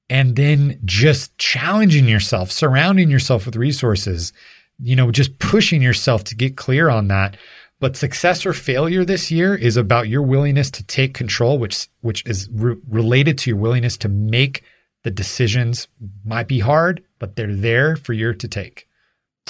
[0.09, 4.33] And then just challenging yourself, surrounding yourself with resources,
[4.79, 7.37] you know, just pushing yourself to get clear on that.
[7.79, 12.25] But success or failure this year is about your willingness to take control, which which
[12.25, 14.63] is re- related to your willingness to make
[15.03, 15.87] the decisions.
[16.23, 18.87] Might be hard, but they're there for you to take.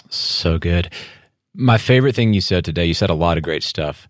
[0.10, 0.90] So good.
[1.58, 4.10] My favorite thing you said today, you said a lot of great stuff.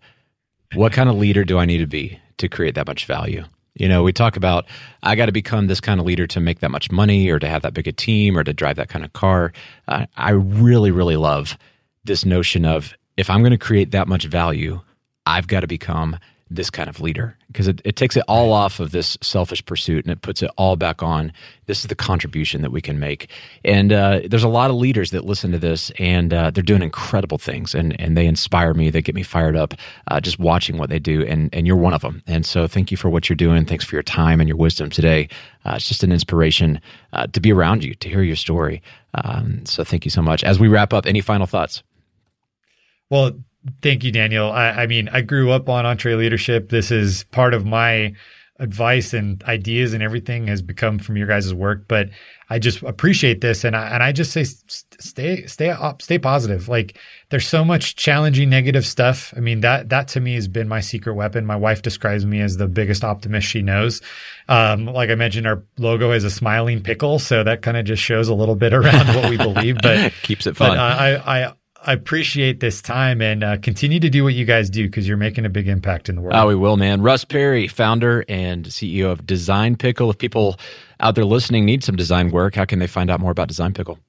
[0.74, 3.44] What kind of leader do I need to be to create that much value?
[3.74, 4.66] You know, we talk about
[5.02, 7.48] I got to become this kind of leader to make that much money or to
[7.48, 9.52] have that big a team or to drive that kind of car.
[9.86, 11.56] Uh, I really, really love
[12.04, 14.80] this notion of if I'm going to create that much value,
[15.24, 16.18] I've got to become
[16.48, 17.36] this kind of leader.
[17.48, 20.50] Because it, it takes it all off of this selfish pursuit and it puts it
[20.56, 21.32] all back on.
[21.66, 23.30] This is the contribution that we can make.
[23.64, 26.82] And uh, there's a lot of leaders that listen to this and uh, they're doing
[26.82, 28.90] incredible things and, and they inspire me.
[28.90, 29.74] They get me fired up
[30.08, 32.22] uh, just watching what they do and, and you're one of them.
[32.26, 33.64] And so thank you for what you're doing.
[33.64, 35.28] Thanks for your time and your wisdom today.
[35.64, 36.80] Uh, it's just an inspiration
[37.12, 38.82] uh, to be around you to hear your story.
[39.14, 40.44] Um, so thank you so much.
[40.44, 41.82] As we wrap up any final thoughts?
[43.10, 43.32] Well,
[43.82, 44.50] thank you, Daniel.
[44.50, 46.68] I, I, mean, I grew up on EntreLeadership.
[46.68, 48.14] This is part of my
[48.58, 51.86] advice and ideas and everything has become from your guys' work.
[51.88, 52.08] But
[52.48, 56.68] I just appreciate this, and I and I just say stay stay up, stay positive.
[56.68, 56.96] Like
[57.30, 59.34] there's so much challenging negative stuff.
[59.36, 61.44] I mean that that to me has been my secret weapon.
[61.44, 64.00] My wife describes me as the biggest optimist she knows.
[64.48, 68.02] Um, like I mentioned, our logo is a smiling pickle, so that kind of just
[68.02, 69.78] shows a little bit around what we believe.
[69.82, 70.70] But keeps it fun.
[70.70, 70.82] But, uh,
[71.24, 71.52] I I
[71.86, 75.16] I appreciate this time and uh, continue to do what you guys do because you're
[75.16, 76.34] making a big impact in the world.
[76.34, 77.00] Oh, we will, man.
[77.00, 80.10] Russ Perry, founder and CEO of Design Pickle.
[80.10, 80.58] If people
[80.98, 83.72] out there listening need some design work, how can they find out more about Design
[83.72, 84.00] Pickle?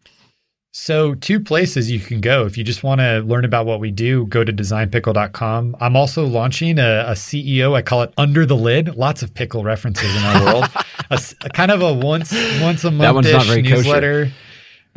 [0.72, 2.46] So, two places you can go.
[2.46, 5.78] If you just want to learn about what we do, go to designpickle.com.
[5.80, 7.74] I'm also launching a, a CEO.
[7.74, 8.96] I call it Under the Lid.
[8.96, 10.66] Lots of pickle references in our world.
[11.10, 12.32] a, a, kind of a once
[12.62, 14.26] once a month newsletter.
[14.26, 14.34] Kosher.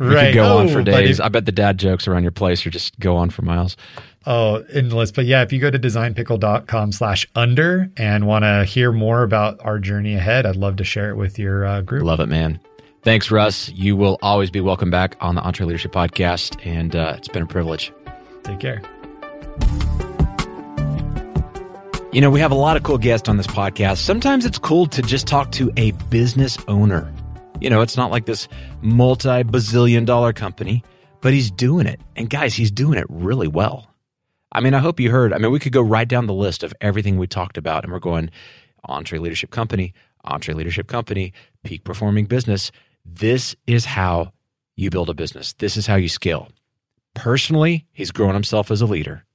[0.01, 0.33] We right.
[0.33, 1.19] could go oh, on for days.
[1.19, 3.77] If, I bet the dad jokes around your place or just go on for miles.
[4.25, 5.11] Oh, endless.
[5.11, 9.63] But yeah, if you go to designpickle.com slash under and want to hear more about
[9.63, 12.03] our journey ahead, I'd love to share it with your uh, group.
[12.03, 12.59] Love it, man.
[13.03, 13.69] Thanks, Russ.
[13.69, 17.47] You will always be welcome back on the EntreLeadership Podcast, and uh, it's been a
[17.47, 17.93] privilege.
[18.41, 18.81] Take care.
[22.11, 23.97] You know, we have a lot of cool guests on this podcast.
[23.97, 27.13] Sometimes it's cool to just talk to a business owner
[27.61, 28.47] you know, it's not like this
[28.81, 30.83] multi bazillion dollar company,
[31.21, 32.01] but he's doing it.
[32.15, 33.87] And guys, he's doing it really well.
[34.51, 35.31] I mean, I hope you heard.
[35.31, 37.93] I mean, we could go right down the list of everything we talked about, and
[37.93, 38.29] we're going
[38.89, 39.93] EntreLeadership Company,
[40.25, 41.31] EntreLeadership Company,
[41.63, 42.71] peak performing business.
[43.05, 44.33] This is how
[44.75, 45.53] you build a business.
[45.53, 46.49] This is how you scale.
[47.13, 49.25] Personally, he's grown himself as a leader.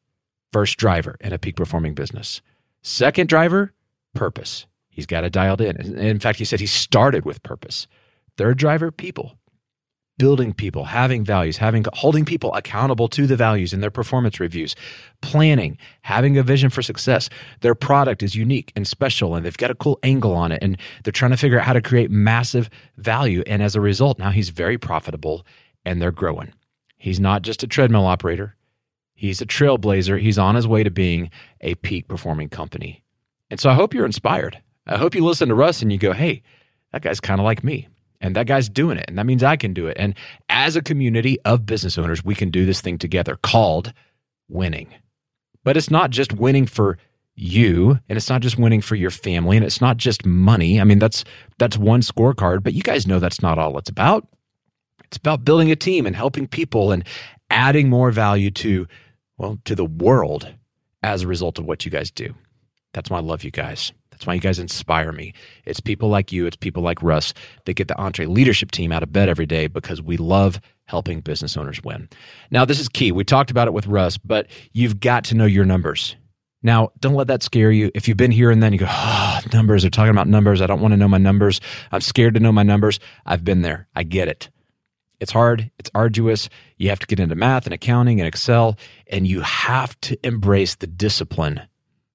[0.53, 2.43] First driver in a peak performing business.
[2.83, 3.73] Second driver,
[4.15, 4.67] purpose.
[4.89, 5.99] He's got it dialed in.
[5.99, 7.87] In fact, he said he started with purpose.
[8.37, 9.39] Third driver, people.
[10.19, 14.75] Building people, having values, having holding people accountable to the values in their performance reviews,
[15.21, 17.29] planning, having a vision for success.
[17.61, 20.79] Their product is unique and special, and they've got a cool angle on it, and
[21.05, 23.43] they're trying to figure out how to create massive value.
[23.47, 25.45] And as a result, now he's very profitable
[25.85, 26.53] and they're growing.
[26.97, 28.57] He's not just a treadmill operator,
[29.15, 30.21] he's a trailblazer.
[30.21, 31.31] He's on his way to being
[31.61, 33.03] a peak performing company.
[33.51, 34.61] And so I hope you're inspired.
[34.87, 36.43] I hope you listen to Russ and you go, hey,
[36.93, 37.89] that guy's kind of like me.
[38.21, 39.05] And that guy's doing it.
[39.09, 39.97] And that means I can do it.
[39.99, 40.15] And
[40.49, 43.93] as a community of business owners, we can do this thing together called
[44.49, 44.89] winning.
[45.65, 46.99] But it's not just winning for
[47.35, 50.81] you and it's not just winning for your family and it's not just money.
[50.81, 51.25] I mean, that's
[51.59, 54.27] that's one scorecard, but you guys know that's not all it's about.
[55.05, 57.05] It's about building a team and helping people and
[57.51, 58.87] adding more value to
[59.39, 60.55] well, to the world
[61.03, 62.35] as a result of what you guys do.
[62.95, 63.93] That's why I love you guys.
[64.17, 65.35] That's why you guys inspire me.
[65.67, 67.35] It's people like you, it's people like Russ
[67.67, 71.55] that get the EntreLeadership team out of bed every day because we love helping business
[71.55, 72.09] owners win.
[72.51, 73.13] Now, this is key.
[73.13, 76.17] We talked about it with Russ, but you've got to know your numbers.
[76.63, 77.91] Now, don't let that scare you.
[77.95, 80.63] If you've been here and then you go, oh, numbers, they're talking about numbers.
[80.63, 81.61] I don't want to know my numbers.
[81.93, 82.99] I'm scared to know my numbers.
[83.27, 83.87] I've been there.
[83.95, 84.49] I get it.
[85.21, 86.49] It's hard, it's arduous.
[86.79, 88.79] You have to get into math and accounting and Excel,
[89.09, 91.61] and you have to embrace the discipline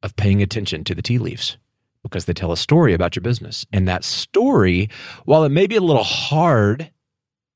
[0.01, 1.57] of paying attention to the tea leaves
[2.03, 3.65] because they tell a story about your business.
[3.71, 4.89] And that story,
[5.25, 6.91] while it may be a little hard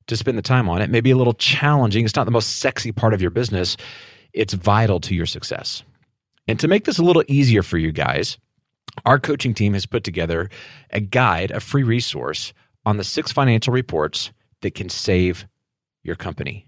[0.06, 2.58] to spend the time on, it may be a little challenging, it's not the most
[2.58, 3.76] sexy part of your business.
[4.32, 5.82] It's vital to your success.
[6.46, 8.38] And to make this a little easier for you guys,
[9.04, 10.48] our coaching team has put together
[10.90, 12.52] a guide, a free resource
[12.84, 14.30] on the six financial reports
[14.62, 15.46] that can save
[16.02, 16.66] your company.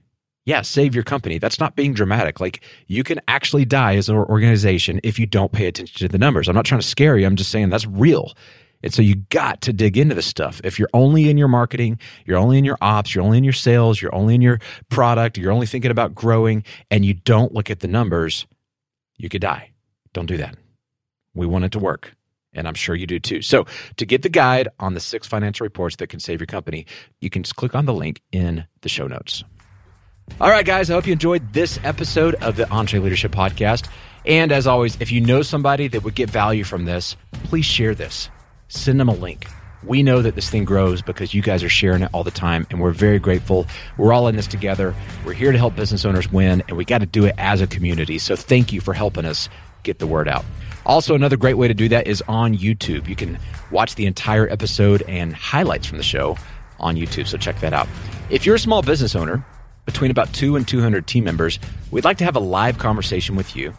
[0.49, 1.37] Yeah, save your company.
[1.37, 2.41] That's not being dramatic.
[2.41, 6.17] Like you can actually die as an organization if you don't pay attention to the
[6.17, 6.49] numbers.
[6.49, 7.27] I'm not trying to scare you.
[7.27, 8.33] I'm just saying that's real.
[8.83, 10.63] And so you got to dig into this stuff.
[10.65, 13.53] If you're only in your marketing, you're only in your ops, you're only in your
[13.53, 14.59] sales, you're only in your
[14.89, 18.47] product, you're only thinking about growing, and you don't look at the numbers,
[19.19, 19.73] you could die.
[20.15, 20.57] Don't do that.
[21.35, 22.15] We want it to work.
[22.55, 23.43] And I'm sure you do too.
[23.43, 23.67] So,
[23.99, 26.87] to get the guide on the six financial reports that can save your company,
[27.21, 29.45] you can just click on the link in the show notes.
[30.41, 33.89] All right, guys, I hope you enjoyed this episode of the EntreLeadership Podcast.
[34.25, 37.93] And as always, if you know somebody that would get value from this, please share
[37.93, 38.29] this.
[38.69, 39.49] Send them a link.
[39.83, 42.69] We know that this thing grows because you guys are sharing it all the time,
[42.71, 43.67] and we're very grateful.
[43.97, 44.95] We're all in this together.
[45.25, 47.67] We're here to help business owners win, and we got to do it as a
[47.67, 48.19] community.
[48.19, 49.49] So thank you for helping us
[49.83, 50.45] get the word out.
[50.87, 53.09] Also, another great way to do that is on YouTube.
[53.09, 53.39] You can
[53.73, 56.37] watch the entire episode and highlights from the show
[56.79, 57.27] on YouTube.
[57.27, 57.89] So check that out.
[58.31, 59.45] If you're a small business owner,
[59.89, 61.59] between about two and 200 team members,
[61.91, 63.73] we'd like to have a live conversation with you.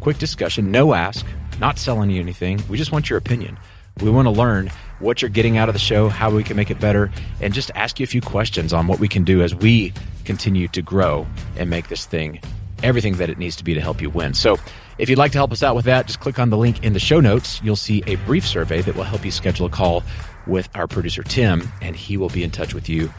[0.00, 1.24] Quick discussion, no ask,
[1.60, 2.60] not selling you anything.
[2.68, 3.56] We just want your opinion.
[4.00, 6.72] We want to learn what you're getting out of the show, how we can make
[6.72, 9.54] it better, and just ask you a few questions on what we can do as
[9.54, 9.92] we
[10.24, 11.24] continue to grow
[11.56, 12.40] and make this thing
[12.82, 14.34] everything that it needs to be to help you win.
[14.34, 14.58] So,
[14.98, 16.92] if you'd like to help us out with that, just click on the link in
[16.92, 17.60] the show notes.
[17.62, 20.02] You'll see a brief survey that will help you schedule a call
[20.46, 23.12] with our producer, Tim, and he will be in touch with you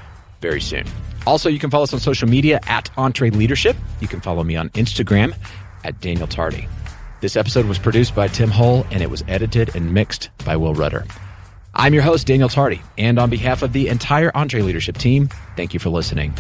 [0.46, 0.86] very soon.
[1.26, 3.76] Also, you can follow us on social media at EntreLeadership.
[4.00, 5.36] You can follow me on Instagram
[5.84, 6.68] at Daniel Tardy.
[7.22, 10.76] This episode was produced by Tim Hull and it was edited and mixed by Will
[10.76, 11.06] Rudder.
[11.74, 15.80] I'm your host, Daniel Tardy, and on behalf of the entire EntreLeadership team, thank you
[15.80, 16.34] for listening.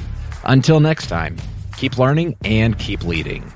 [0.43, 1.35] Until next time,
[1.77, 3.51] keep learning and keep leading.